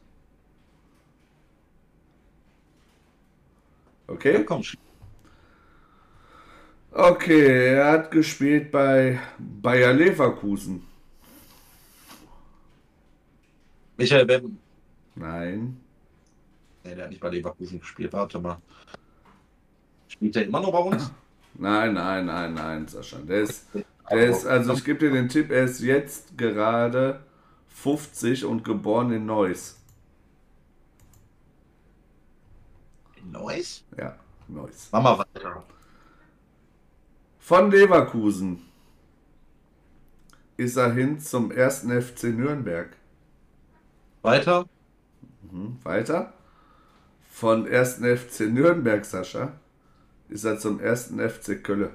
[4.08, 4.44] Ja, Okay?
[4.44, 4.76] komm, sch-
[6.94, 10.86] Okay, er hat gespielt bei Bayer Leverkusen.
[13.96, 14.58] Michael Bem.
[15.14, 15.80] Nein.
[16.84, 18.12] Nee, der hat nicht bei Leverkusen gespielt.
[18.12, 18.58] Warte mal.
[20.08, 21.10] Spielt er immer noch bei uns?
[21.54, 23.16] Nein, nein, nein, nein, Sascha.
[23.18, 23.66] Der ist,
[24.10, 27.20] der ist, also ich gebe dir den Tipp, er ist jetzt gerade
[27.68, 29.78] 50 und geboren in Neuss.
[33.24, 33.84] Neues?
[33.96, 34.16] Ja,
[34.48, 34.88] Neuss.
[34.92, 35.62] Mach mal weiter.
[37.38, 38.62] Von Leverkusen
[40.56, 42.96] ist er hin zum ersten FC Nürnberg.
[44.22, 44.68] Weiter?
[45.50, 46.32] Mhm, weiter.
[47.30, 49.52] Von ersten FC Nürnberg, Sascha,
[50.28, 51.90] ist er zum ersten FC Kölle.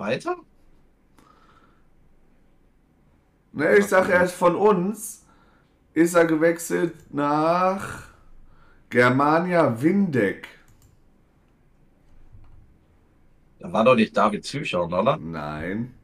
[0.00, 0.36] Weiter?
[3.52, 5.26] Ne, ich sag, er ist von uns,
[5.92, 8.04] ist er gewechselt nach
[8.88, 10.48] Germania Windeck.
[13.58, 15.16] Da war doch nicht David Zücher, oder?
[15.18, 15.94] Nein.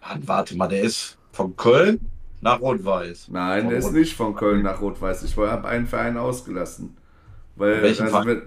[0.00, 2.00] Mann, warte mal, der ist von Köln
[2.40, 3.28] nach Rot-Weiß.
[3.28, 5.22] Nein, Von der ist Rot- nicht von Köln nach Rot-Weiß.
[5.24, 6.96] Ich habe einen Verein ausgelassen.
[7.56, 8.42] Weil, also, wenn,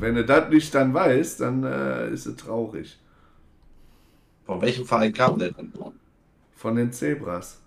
[0.00, 2.98] wenn du das nicht dann weißt, dann äh, ist es traurig.
[4.44, 5.72] Von welchem Verein kam der denn?
[6.54, 7.60] Von den Zebras.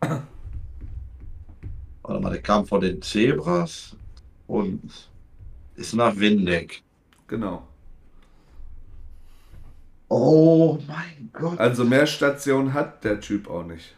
[0.00, 0.22] Warte
[2.02, 3.96] Warte mal, der kam von den Zebras
[4.46, 5.10] und
[5.76, 6.82] ist nach Windeck.
[7.28, 7.66] Genau.
[10.14, 11.58] Oh mein Gott.
[11.58, 13.96] Also mehr Stationen hat der Typ auch nicht.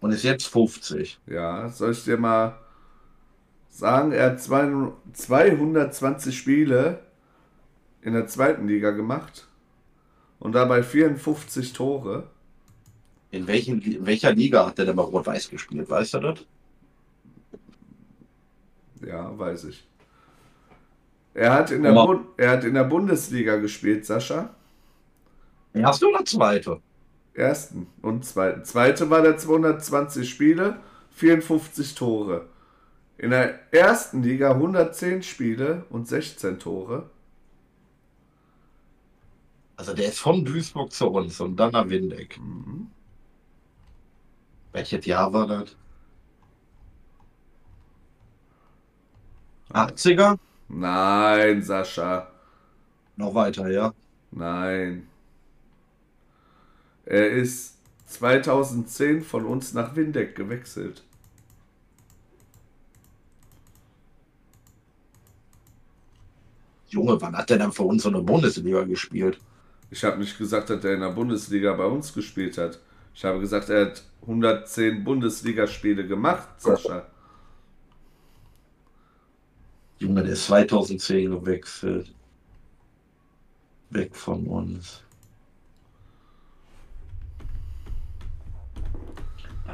[0.00, 1.18] Und ist jetzt 50.
[1.26, 2.58] Ja, soll ich dir mal
[3.70, 7.00] sagen, er hat zwei- 220 Spiele
[8.02, 9.48] in der zweiten Liga gemacht
[10.38, 12.28] und dabei 54 Tore.
[13.30, 15.88] In welchen, in welcher Liga hat der denn bei Rot-Weiß gespielt?
[15.88, 16.44] Weißt du das?
[19.00, 19.86] Ja, weiß ich.
[21.36, 24.54] Er hat in der, Bund er hat in der Bundesliga gespielt, Sascha.
[25.74, 26.80] Erste oder zweite?
[27.34, 28.64] Ersten und zweiten.
[28.64, 32.46] Zweite war der 220 Spiele, 54 Tore.
[33.18, 37.10] In der ersten Liga 110 Spiele und 16 Tore.
[39.76, 42.38] Also der ist von Duisburg zu uns und dann nach Windeck.
[42.38, 42.90] Mhm.
[44.72, 45.76] Welches Jahr war das?
[49.74, 50.38] 80er?
[50.68, 52.28] Nein, Sascha.
[53.16, 53.94] Noch weiter, ja.
[54.30, 55.08] Nein.
[57.04, 61.04] Er ist 2010 von uns nach Windeck gewechselt.
[66.88, 69.38] Junge, wann hat der denn für uns so eine Bundesliga gespielt?
[69.90, 72.80] Ich habe nicht gesagt, dass er in der Bundesliga bei uns gespielt hat.
[73.14, 77.06] Ich habe gesagt, er hat 110 Bundesligaspiele gemacht, Sascha.
[79.98, 82.14] Junge, der ist 2010 gewechselt.
[83.90, 85.02] Weg von uns.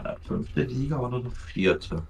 [0.05, 2.03] Das fünfte Liga oder eine vierte?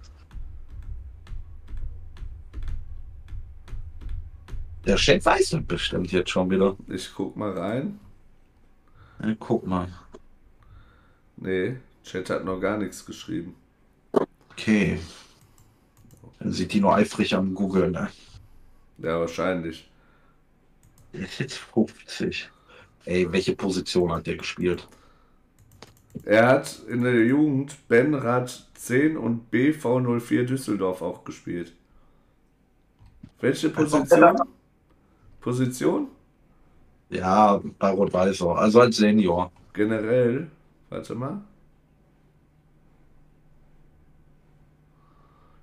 [4.84, 6.76] Der Chef weiß das bestimmt jetzt schon wieder.
[6.88, 8.00] Ich guck mal rein.
[9.22, 9.88] Ja, guck mal.
[11.36, 13.54] Nee, Chat hat noch gar nichts geschrieben.
[14.50, 14.98] Okay.
[16.42, 17.92] Dann sieht die nur eifrig am Googeln.
[17.92, 18.08] Ne?
[18.98, 19.88] Ja, wahrscheinlich.
[21.12, 22.50] Der ist jetzt 50.
[23.04, 24.88] Ey, welche Position hat der gespielt?
[26.24, 31.72] Er hat in der Jugend Benrad 10 und BV04 Düsseldorf auch gespielt.
[33.40, 34.36] Welche Position?
[35.40, 36.08] Position?
[37.10, 38.56] Ja, bei Rot-Weiß auch.
[38.56, 39.52] Also als Senior.
[39.72, 40.50] Generell.
[40.90, 41.40] Warte mal.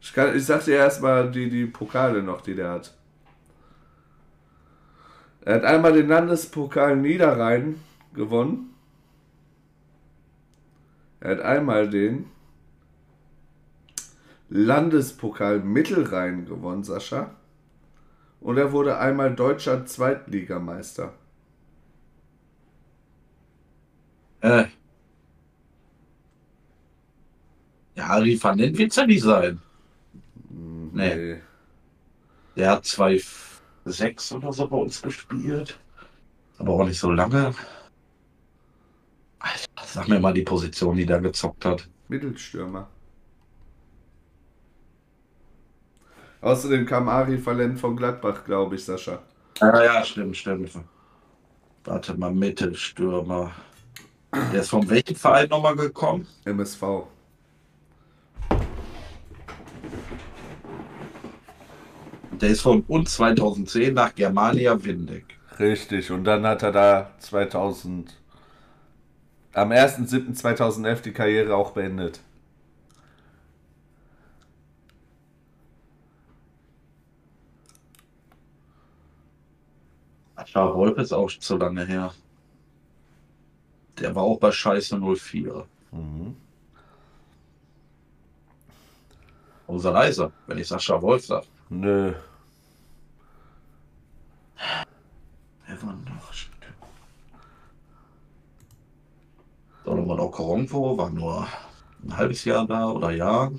[0.01, 2.93] Ich, kann, ich sag dir erstmal die, die Pokale noch, die der hat.
[5.41, 7.79] Er hat einmal den Landespokal Niederrhein
[8.13, 8.73] gewonnen.
[11.19, 12.25] Er hat einmal den
[14.49, 17.31] Landespokal Mittelrhein gewonnen, Sascha.
[18.41, 21.13] Und er wurde einmal deutscher Zweitligameister.
[24.41, 24.65] Äh.
[27.95, 29.59] Ja, Harry van den wird's ja nicht sein.
[30.93, 31.41] Nee.
[32.55, 35.79] Der hat 2,6 oder so bei uns gespielt.
[36.57, 37.53] Aber auch nicht so lange.
[39.39, 41.87] Alter, sag mir mal die Position, die der gezockt hat.
[42.09, 42.89] Mittelstürmer.
[46.41, 49.21] Außerdem kam Ari Valent von Gladbach, glaube ich, Sascha.
[49.59, 50.71] Ja, ja, stimmt, stimmt.
[51.83, 53.51] Warte mal, Mittelstürmer.
[54.33, 56.27] Der ist von welchem Verein nochmal gekommen?
[56.45, 57.07] MSV.
[62.41, 65.37] Der ist von uns 2010 nach Germania Windeck.
[65.59, 66.09] Richtig.
[66.11, 68.15] Und dann hat er da 2000.
[69.53, 72.21] Am 1.7.2011 die Karriere auch beendet.
[80.35, 82.13] Ascha Wolf ist auch zu lange her.
[83.99, 85.65] Der war auch bei Scheiße 04.
[85.91, 86.37] Mhm.
[89.67, 91.43] Unser Leise, wenn ich Sascha Wolf sag.
[91.69, 92.13] Nö.
[95.67, 96.33] Wer war noch?
[99.85, 101.47] Solomon Okoronko war nur
[102.03, 103.51] ein halbes Jahr da oder Jahr.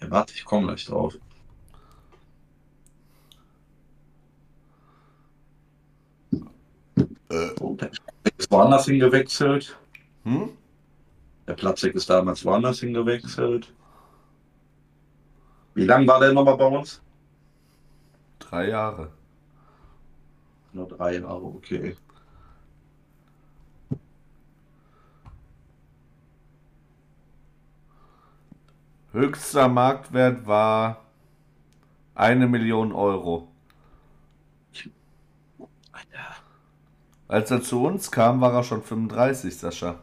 [0.00, 1.14] Ja, warte, ich komme gleich drauf.
[7.60, 7.90] Oh, der
[8.36, 9.78] ist woanders hingewechselt.
[10.24, 10.50] Hm?
[11.46, 13.72] Der Platzek ist damals woanders hingewechselt.
[15.78, 17.00] Wie lange war der nochmal bei uns?
[18.40, 19.12] Drei Jahre.
[20.72, 21.96] Nur drei Jahre, okay.
[29.12, 31.04] Höchster Marktwert war
[32.16, 33.46] eine Million Euro.
[35.92, 36.36] Alter.
[37.28, 40.00] Als er zu uns kam, war er schon 35, Sascha.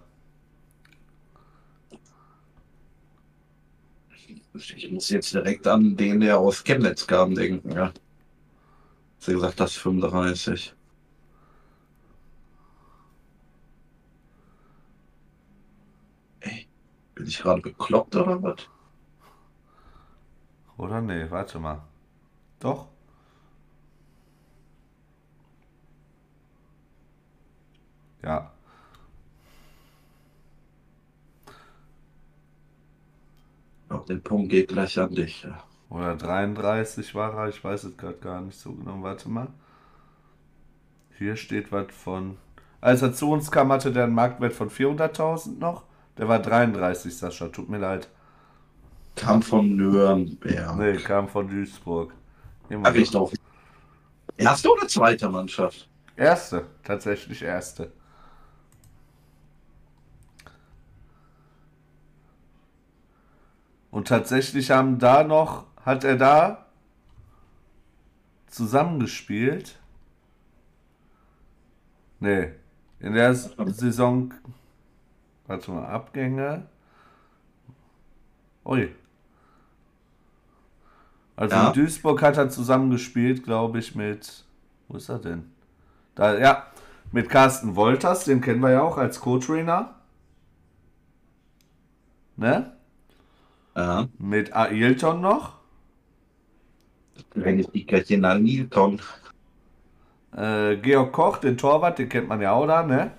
[4.56, 7.91] Ich muss jetzt direkt an den, der aus Chemnitz kam, denken, ja.
[9.20, 10.74] Sie gesagt, das 35.
[16.39, 16.68] Ey,
[17.16, 18.70] bin ich gerade bekloppt oder was?
[20.78, 21.82] Oder nee, warte mal.
[22.60, 22.88] Doch.
[28.24, 28.55] Ja.
[33.96, 35.43] Auch den Punkt geht gleich an dich.
[35.43, 35.64] Ja.
[35.89, 39.02] Oder 33 war er, ich weiß es gerade gar nicht so genau.
[39.02, 39.48] Warte mal.
[41.18, 42.38] Hier steht was von.
[42.82, 45.84] Als er zu uns kam, hatte der einen Marktwert von 400.000 noch.
[46.18, 48.10] Der war 33, Sascha, tut mir leid.
[49.16, 50.78] Kam von Nürnberg.
[50.78, 52.14] Nee, kam von Duisburg.
[52.70, 53.32] Immer ich doch.
[54.38, 55.89] Erste oder zweite Mannschaft?
[56.18, 57.91] Erste, tatsächlich erste.
[63.96, 66.66] Und tatsächlich haben da noch, hat er da
[68.48, 69.80] zusammengespielt.
[72.20, 72.52] Nee,
[73.00, 74.34] in der Saison,
[75.48, 76.68] warte mal, Abgänge.
[78.66, 78.93] Ui.
[81.38, 81.68] Also Ja.
[81.68, 84.43] in Duisburg hat er zusammengespielt, glaube ich, mit,
[84.89, 85.54] wo ist er denn?
[86.16, 86.68] Da, ja,
[87.14, 89.96] mit Carsten Wolters, den kennen wir ja auch als Co-Trainer.
[92.36, 92.75] Ne?
[93.76, 94.08] Ja.
[94.18, 95.54] Mit Ailton noch.
[97.34, 99.02] Wenn ich die Katina Nilton.
[100.36, 103.12] Äh, Georg Koch, den Torwart, den kennt man ja auch da, ne?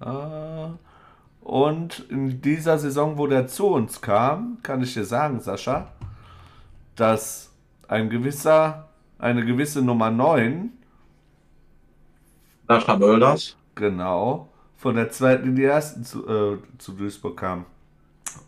[0.00, 0.68] Äh,
[1.40, 5.92] und in dieser Saison, wo der zu uns kam, kann ich dir sagen, Sascha,
[6.94, 7.50] dass
[7.88, 8.88] ein gewisser,
[9.18, 10.72] eine gewisse Nummer 9,
[12.68, 13.56] Sascha Mölders.
[13.74, 14.48] genau,
[14.78, 17.66] von der zweiten in die ersten zu, äh, zu Duisburg kam.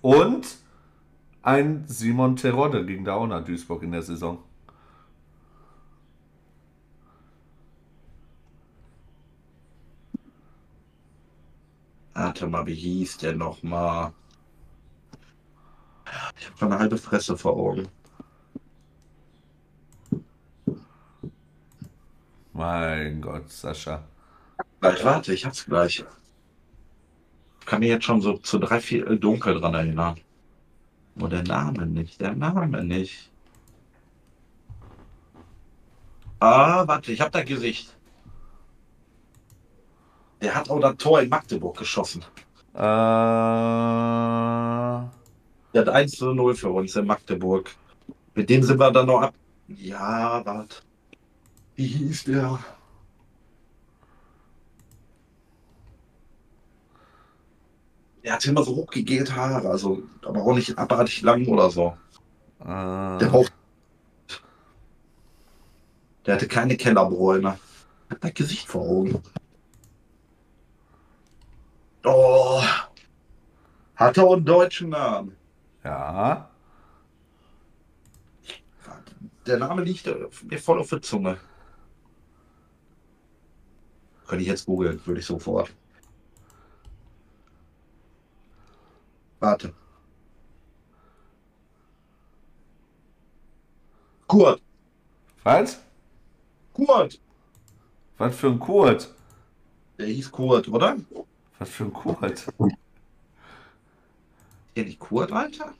[0.00, 0.58] Und
[1.42, 4.38] ein Simon Terodde ging da auch nach Duisburg in der Saison.
[12.14, 14.12] Warte mal, wie hieß der nochmal?
[16.38, 17.88] Ich habe schon eine halbe Fresse vor Augen.
[22.52, 24.04] Mein Gott, Sascha.
[24.80, 26.04] Gleich, warte, ich hab's gleich.
[27.70, 30.16] Ich kann mich jetzt schon so zu drei, vier äh, dunkel dran erinnern.
[31.14, 33.30] Nur der Name nicht, der Name nicht.
[36.40, 37.96] Ah, warte, ich hab da Gesicht.
[40.42, 42.24] Der hat auch das Tor in Magdeburg geschossen.
[42.74, 42.90] Äh, Der
[45.74, 47.70] hat 1 zu 0 für uns in Magdeburg.
[48.34, 49.34] Mit dem sind wir dann noch ab.
[49.68, 50.78] Ja, warte.
[51.76, 52.58] Wie hieß der?
[58.22, 61.96] Der hatte immer so hochgegelt Haare, also aber auch nicht abartig lang oder so.
[62.60, 62.64] äh,
[63.18, 63.48] Der auch.
[66.26, 67.58] Der hatte keine Kellerbräune.
[68.10, 69.22] Hat das Gesicht vor Augen.
[72.04, 72.62] Oh.
[73.96, 75.36] Hat er auch einen deutschen Namen.
[75.84, 76.46] ja.
[79.46, 80.06] Der Name liegt
[80.44, 81.38] mir voll auf der Zunge.
[84.28, 85.74] Könnte ich jetzt googeln, würde ich sofort.
[89.40, 89.72] Warte.
[94.26, 94.62] Kurt.
[95.42, 95.80] Was?
[96.74, 97.18] Kurt.
[98.18, 99.12] Was für ein Kurt?
[99.98, 100.96] Der hieß Kurt, oder?
[101.58, 102.46] Was für ein Kurt?
[104.76, 105.74] Ja, nicht Kurt, Alter?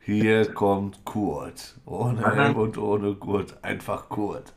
[0.00, 1.76] Hier kommt Kurt.
[1.84, 2.34] Ohne Aha.
[2.34, 3.62] Helm und ohne Gurt.
[3.62, 4.54] Einfach Kurt.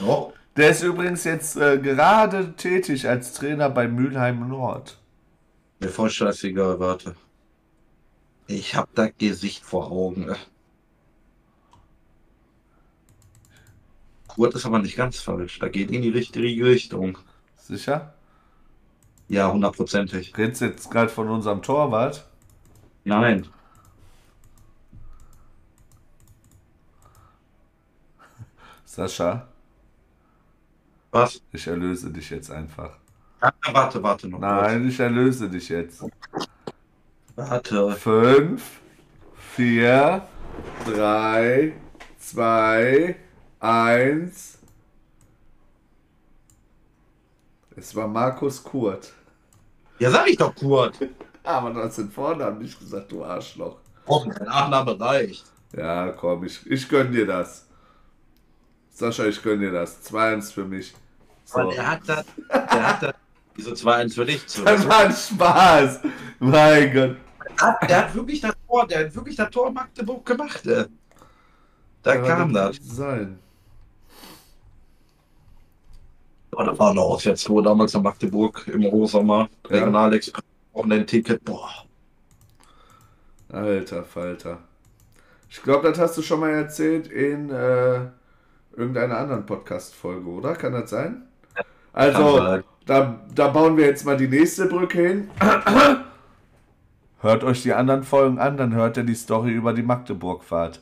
[0.00, 0.32] Oh.
[0.56, 4.98] Der ist übrigens jetzt äh, gerade tätig als Trainer bei Mülheim Nord.
[5.78, 7.14] Mir voll scheißegal, warte.
[8.46, 10.34] Ich hab das Gesicht vor Augen.
[14.26, 15.58] Kurt ist aber nicht ganz falsch.
[15.58, 17.18] Da geht in die richtige Richtung.
[17.56, 18.14] Sicher?
[19.28, 20.36] Ja, hundertprozentig.
[20.36, 22.28] Redest du jetzt gerade von unserem Torwart?
[23.04, 23.46] Nein.
[28.84, 29.46] Sascha,
[31.10, 31.42] Was?
[31.52, 32.96] ich erlöse dich jetzt einfach.
[33.40, 34.38] Ah, warte, warte noch.
[34.38, 36.00] Nein, ich erlöse dich jetzt.
[36.00, 36.14] kurz.
[37.36, 37.92] Warte.
[37.92, 38.80] Fünf,
[39.56, 40.26] vier,
[40.84, 41.72] drei,
[42.18, 43.16] zwei,
[43.58, 44.58] eins.
[47.76, 49.12] Es war Markus Kurt.
[49.98, 50.98] Ja, sag ich doch Kurt.
[51.42, 53.78] Aber du hast den Vornamen nicht gesagt, du Arschloch.
[54.06, 55.44] Oh, mein Nachname reicht.
[55.76, 57.66] Ja, komm, ich, ich gönn dir das.
[59.00, 60.02] Sascha, ich gönn dir das.
[60.04, 60.94] 2-1 für mich.
[61.46, 61.70] So.
[61.70, 63.14] Der hat das, der hat das
[63.56, 64.62] Diese 2-1 für dich zu.
[64.62, 66.00] Das war ein Spaß.
[66.38, 67.16] Mein Gott.
[67.58, 70.66] Hat, der hat wirklich das Tor, der hat wirklich das Tor Magdeburg gemacht.
[70.66, 70.84] Ey.
[72.02, 72.76] Da Ja, kam das.
[72.82, 73.38] Sein.
[76.52, 79.48] Oh, da war eine Auswärtstour damals in Magdeburg im Hochsommer.
[79.70, 79.78] Ja.
[79.78, 80.44] Regionalexpress.
[80.72, 81.42] Und ein Ticket.
[81.44, 81.70] Boah.
[83.48, 84.58] Alter Falter.
[85.48, 88.02] Ich glaube, das hast du schon mal erzählt in äh,
[88.76, 90.54] irgendeiner anderen Podcast-Folge, oder?
[90.54, 91.22] Kann das sein?
[91.92, 95.30] Also, da, da bauen wir jetzt mal die nächste Brücke hin.
[97.20, 100.80] Hört euch die anderen Folgen an, dann hört ihr die Story über die Magdeburg-Fahrt.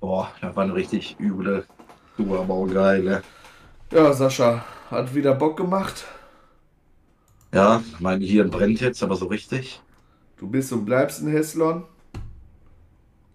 [0.00, 1.66] Boah, das war eine richtig üble
[2.72, 3.02] geil.
[3.02, 3.22] Ne?
[3.92, 6.04] Ja, Sascha, hat wieder Bock gemacht.
[7.52, 9.82] Ja, mein Hirn brennt jetzt, aber so richtig.
[10.36, 11.84] Du bist und bleibst ein Heslon.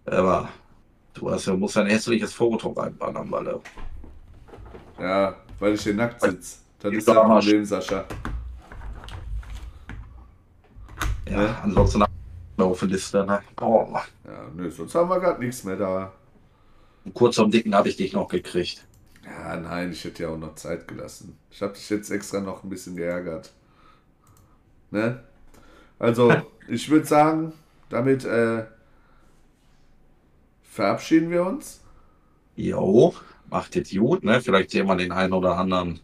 [0.06, 0.50] Aber
[1.20, 3.62] du hast ja, musst ein hässliches Foto reinballern, weil er.
[5.00, 6.58] Ja, weil ich hier nackt sitze.
[6.80, 7.46] Das ist Arsch.
[7.46, 8.06] Problem, Sascha.
[11.30, 11.56] Ja, Ne?
[11.64, 12.04] ansonsten
[12.58, 13.26] auf der Liste.
[13.26, 13.42] Ne?
[13.56, 14.04] Boah.
[14.26, 16.12] Ja, nö, sonst haben wir gerade nichts mehr da.
[17.14, 18.86] Kurz am Dicken habe ich dich noch gekriegt.
[19.24, 21.38] Ja, nein, ich hätte ja auch noch Zeit gelassen.
[21.52, 23.52] Ich habe dich jetzt extra noch ein bisschen geärgert.
[24.92, 25.24] Ne?
[25.98, 26.34] Also,
[26.68, 27.54] ich würde sagen,
[27.90, 28.66] damit äh,
[30.80, 31.82] verabschieden wir uns.
[32.56, 33.14] Jo,
[33.50, 34.40] macht jetzt gut, ne?
[34.42, 36.00] Vielleicht sehen wir den einen oder anderen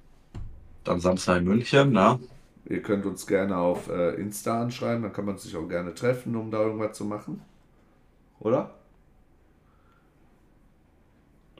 [0.83, 2.19] dann Samstag in München, ne?
[2.65, 6.35] Ihr könnt uns gerne auf äh, Insta anschreiben, dann kann man sich auch gerne treffen,
[6.35, 7.41] um da irgendwas zu machen.
[8.39, 8.73] Oder?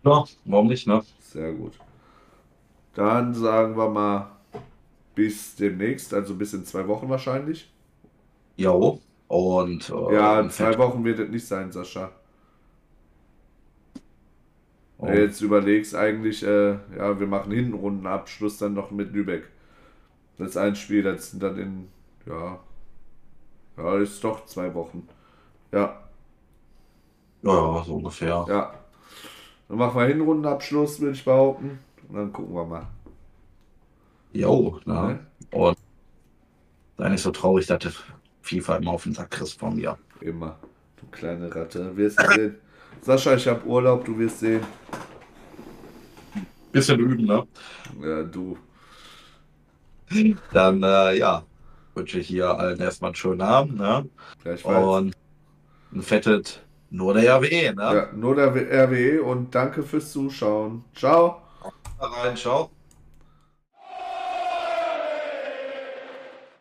[0.04, 1.02] Ja, warum nicht, ne?
[1.20, 1.78] Sehr gut.
[2.96, 4.32] Dann sagen wir mal
[5.16, 7.72] bis demnächst, also bis in zwei Wochen wahrscheinlich.
[8.58, 9.02] Jo.
[9.28, 12.12] Und äh, Ja, in zwei Wochen wird es nicht sein, Sascha.
[14.98, 15.08] Oh.
[15.08, 19.50] Wenn du jetzt überlegst, eigentlich, äh, ja, wir machen Hinrundenabschluss dann noch mit Lübeck.
[20.38, 21.88] Das ist ein Spiel, das sind dann in,
[22.28, 22.60] ja,
[23.78, 25.08] ja, ist doch zwei Wochen.
[25.72, 26.02] Ja,
[27.44, 28.48] Ja, ja, so ungefähr.
[28.48, 28.74] ja.
[29.68, 31.80] Dann machen wir Hinrundenabschluss, würde ich behaupten.
[32.10, 32.88] Und dann gucken wir mal.
[34.34, 34.94] Jo, ne?
[34.94, 35.28] Ne?
[35.52, 35.78] Und
[36.98, 38.04] sei nicht so traurig, dass
[38.42, 39.98] FIFA immer auf den Sack kriegst von mir.
[40.20, 40.60] Immer.
[40.98, 41.96] Du kleine Ratte.
[41.98, 42.62] Wirst du sehen.
[43.06, 44.62] Sascha, ich habe Urlaub, du wirst sehen.
[46.72, 47.46] Bisschen üben, ne?
[48.02, 48.58] Ja, du.
[50.52, 51.44] Dann, äh, ja,
[51.94, 54.10] wünsche ich hier allen erstmal einen schönen Abend, ne?
[54.42, 54.88] Gleichfalls.
[54.88, 55.16] Und
[55.94, 57.84] ein fettet nur der RWE, ne?
[57.96, 60.84] Ja, nur der RWE und danke fürs Zuschauen.
[60.96, 61.44] Ciao.
[62.00, 62.72] Rein, ciao.